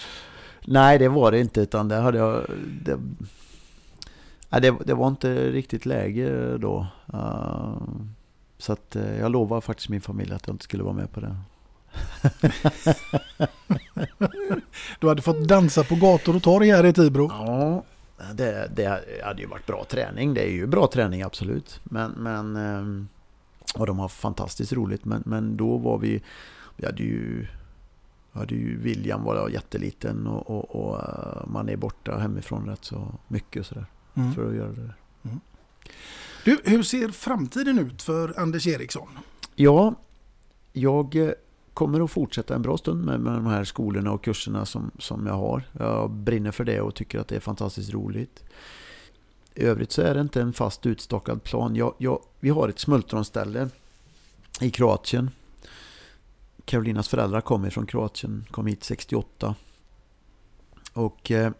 [0.64, 1.60] Nej, det var det inte.
[1.60, 2.46] Utan det hade jag...
[2.82, 2.98] Det,
[4.48, 6.86] nej, det, det var inte riktigt läge då.
[7.14, 7.82] Uh,
[8.58, 11.20] så att uh, jag lovade faktiskt min familj att jag inte skulle vara med på
[11.20, 11.36] det.
[15.00, 17.28] du hade fått dansa på gator och torg här i Tibro.
[17.30, 17.84] Ja,
[18.34, 20.34] det, det hade ju varit bra träning.
[20.34, 21.80] Det är ju bra träning absolut.
[21.84, 23.08] Men, men
[23.74, 25.04] och de har fantastiskt roligt.
[25.04, 26.22] Men, men då var vi...
[26.76, 27.46] Vi hade ju
[28.36, 33.14] hade ju William var jätteliten och, och, och, eh, man är borta hemifrån rätt så
[33.28, 33.86] mycket och sådär.
[34.14, 34.34] Mm.
[34.34, 34.80] För att göra det.
[34.80, 34.92] Mm.
[36.46, 39.08] Du, hur ser framtiden ut för Anders Eriksson?
[39.54, 39.94] Ja,
[40.72, 41.30] jag eh,
[41.74, 45.26] kommer att fortsätta en bra stund med, med de här skolorna och kurserna som, som
[45.26, 45.62] jag har.
[45.72, 48.44] Jag brinner för det och tycker att det är fantastiskt roligt.
[49.54, 51.76] I övrigt så är det inte en fast utstakad plan.
[51.76, 53.68] Jag, jag, vi har ett smultronställe
[54.60, 55.30] i Kroatien
[56.64, 59.54] Karolinas föräldrar kommer från Kroatien, kom hit 68.
[60.92, 61.52] Och eh,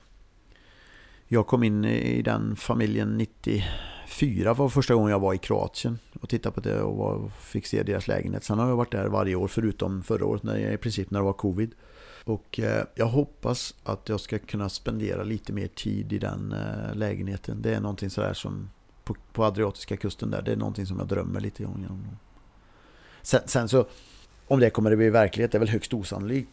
[1.29, 3.65] jag kom in i den familjen 90.
[4.07, 7.67] 94 var första gången jag var i Kroatien och tittade på det och var, fick
[7.67, 8.45] se deras lägenhet.
[8.45, 11.19] Sen har jag varit där varje år förutom förra året när jag, i princip när
[11.19, 11.75] det var covid.
[12.25, 16.95] Och eh, jag hoppas att jag ska kunna spendera lite mer tid i den eh,
[16.95, 17.63] lägenheten.
[17.63, 18.71] Det är någonting sådär som
[19.05, 20.43] på, på Adriatiska kusten där.
[20.43, 22.07] Det är någonting som jag drömmer lite om.
[23.23, 23.87] Sen, sen så
[24.47, 26.51] om det kommer att bli verklighet är väl högst osannolikt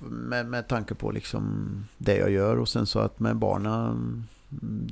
[0.00, 4.24] med, med tanke på liksom det jag gör och sen så att med barnen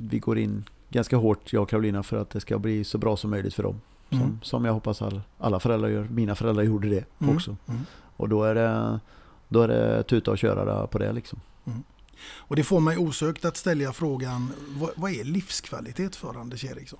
[0.09, 3.17] vi går in ganska hårt, jag och Karolina, för att det ska bli så bra
[3.17, 3.81] som möjligt för dem.
[4.09, 4.39] Som, mm.
[4.41, 6.03] som jag hoppas all, alla föräldrar gör.
[6.03, 7.35] Mina föräldrar gjorde det mm.
[7.35, 7.57] också.
[7.67, 7.81] Mm.
[8.17, 8.99] Och då är det,
[9.47, 11.39] då är det tuta och köra på det liksom.
[11.65, 11.83] Mm.
[12.37, 16.99] Och det får mig osökt att ställa frågan, vad, vad är livskvalitet för Anders Eriksson?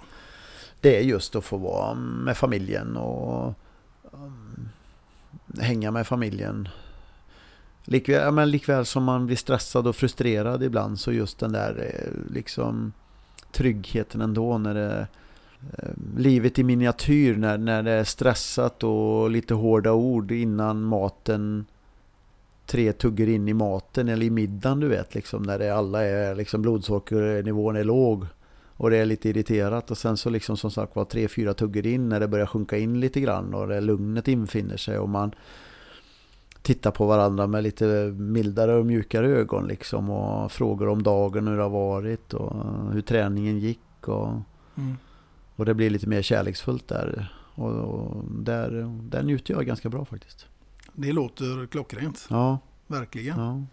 [0.81, 3.53] Det är just att få vara med familjen och
[4.11, 4.69] um,
[5.59, 6.69] hänga med familjen.
[7.83, 12.33] Likväl, men likväl som man blir stressad och frustrerad ibland så just den där eh,
[12.33, 12.93] liksom
[13.55, 15.07] tryggheten ändå när det
[15.77, 21.65] eh, livet i miniatyr när, när det är stressat och lite hårda ord innan maten
[22.65, 26.35] tre tuggar in i maten eller i middagen du vet liksom när det alla är
[26.35, 28.25] liksom blodsockernivån är låg
[28.77, 29.91] och det är lite irriterat.
[29.91, 32.77] Och sen så liksom som sagt var tre, fyra tuggar in när det börjar sjunka
[32.77, 35.31] in lite grann och det lugnet infinner sig och man
[36.65, 37.85] tittar på varandra med lite
[38.17, 42.53] mildare och mjukare ögon liksom och frågar om dagen hur det har varit och
[42.93, 44.27] hur träningen gick och,
[44.75, 44.97] mm.
[45.55, 50.05] och det blir lite mer kärleksfullt där och, och där, där njuter jag ganska bra
[50.05, 50.45] faktiskt.
[50.93, 52.27] Det låter klockrent.
[52.29, 52.59] Ja.
[52.87, 53.39] Verkligen.
[53.39, 53.63] Ja.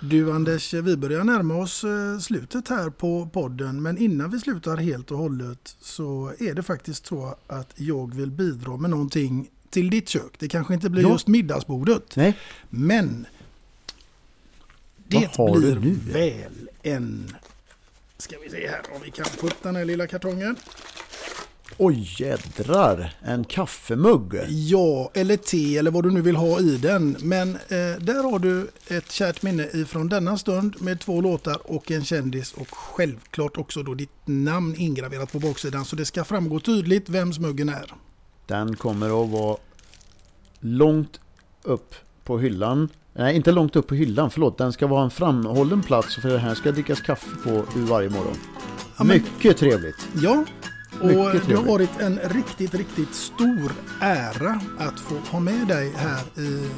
[0.00, 3.82] Du Anders, vi börjar närma oss eh, slutet här på podden.
[3.82, 8.30] Men innan vi slutar helt och hållet så är det faktiskt så att jag vill
[8.30, 10.32] bidra med någonting till ditt kök.
[10.38, 11.12] Det kanske inte blir ja.
[11.12, 12.16] just middagsbordet.
[12.16, 12.38] Nej.
[12.70, 13.26] Men
[14.96, 17.36] det blir väl en...
[18.18, 20.56] Ska vi se här om vi kan få upp den här lilla kartongen.
[21.76, 24.34] Oj jädrar, en kaffemugg.
[24.48, 27.16] Ja, eller te eller vad du nu vill ha i den.
[27.20, 31.90] Men eh, där har du ett kärt minne ifrån denna stund med två låtar och
[31.90, 35.84] en kändis och självklart också då ditt namn ingraverat på baksidan.
[35.84, 37.94] Så det ska framgå tydligt vems muggen är.
[38.52, 39.56] Den kommer att vara
[40.60, 41.20] långt
[41.62, 42.88] upp på hyllan.
[43.12, 44.58] Nej, inte långt upp på hyllan, förlåt.
[44.58, 48.36] Den ska vara en framhållen plats för det här ska drickas kaffe på varje morgon.
[48.98, 50.08] Ja, men, Mycket trevligt.
[50.14, 50.44] Ja,
[51.00, 56.40] och det har varit en riktigt, riktigt stor ära att få ha med dig här
[56.42, 56.70] i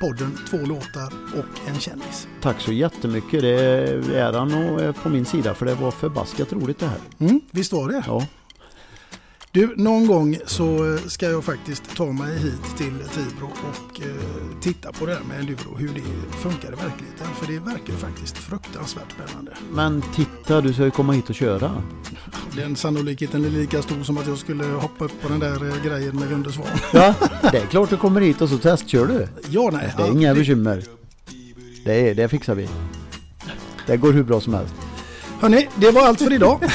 [0.00, 2.28] podden Två låtar och en kändis.
[2.40, 3.40] Tack så jättemycket.
[3.40, 7.00] Det är äran och på min sida för det var förbaskat roligt det här.
[7.18, 8.04] Mm, visst var det?
[8.06, 8.26] Ja.
[9.54, 14.06] Du, någon gång så ska jag faktiskt ta mig hit till Tibro och eh,
[14.60, 17.26] titta på det här med enduro, hur det funkar i verkligheten.
[17.40, 19.52] För det verkar faktiskt fruktansvärt spännande.
[19.72, 21.82] Men titta, du ska ju komma hit och köra.
[22.56, 25.84] Den sannolikheten är lika stor som att jag skulle hoppa upp på den där eh,
[25.84, 26.66] grejen med Gunde Svan.
[26.92, 27.14] Ja,
[27.52, 29.28] det är klart du kommer hit och så testkör du.
[29.50, 29.94] Ja, nej.
[29.96, 30.84] Det är inga bekymmer.
[31.84, 32.68] Det, är, det fixar vi.
[33.86, 34.74] Det går hur bra som helst.
[35.40, 36.60] Hörni, det var allt för idag.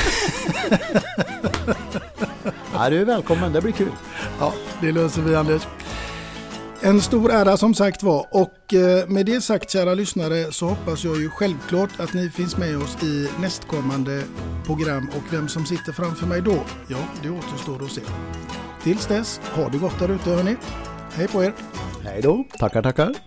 [2.78, 3.92] ja, du är välkommen, det blir kul.
[4.40, 5.68] Ja, det löser vi Anders.
[6.82, 11.04] En stor ära som sagt var och eh, med det sagt kära lyssnare så hoppas
[11.04, 14.24] jag ju självklart att ni finns med oss i nästkommande
[14.66, 18.02] program och vem som sitter framför mig då, ja det återstår att se.
[18.84, 20.56] Tills dess, ha det gott där ute hörni.
[21.14, 21.54] Hej på er!
[22.04, 23.27] Hej då, tackar tackar!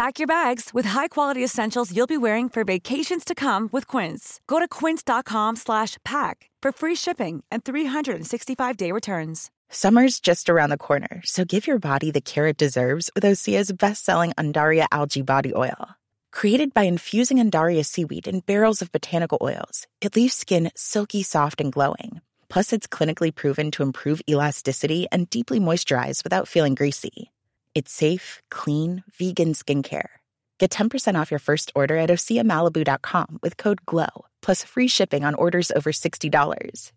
[0.00, 4.40] Pack your bags with high-quality essentials you'll be wearing for vacations to come with Quince.
[4.46, 9.50] Go to quince.com slash pack for free shipping and 365-day returns.
[9.68, 13.72] Summer's just around the corner, so give your body the care it deserves with Osea's
[13.72, 15.90] best-selling Andaria Algae Body Oil.
[16.32, 21.60] Created by infusing Andaria seaweed in barrels of botanical oils, it leaves skin silky soft
[21.60, 22.22] and glowing.
[22.48, 27.30] Plus, it's clinically proven to improve elasticity and deeply moisturize without feeling greasy.
[27.74, 30.10] It's safe, clean, vegan skincare.
[30.58, 35.34] Get 10% off your first order at OseaMalibu.com with code GLOW, plus free shipping on
[35.34, 36.92] orders over $60.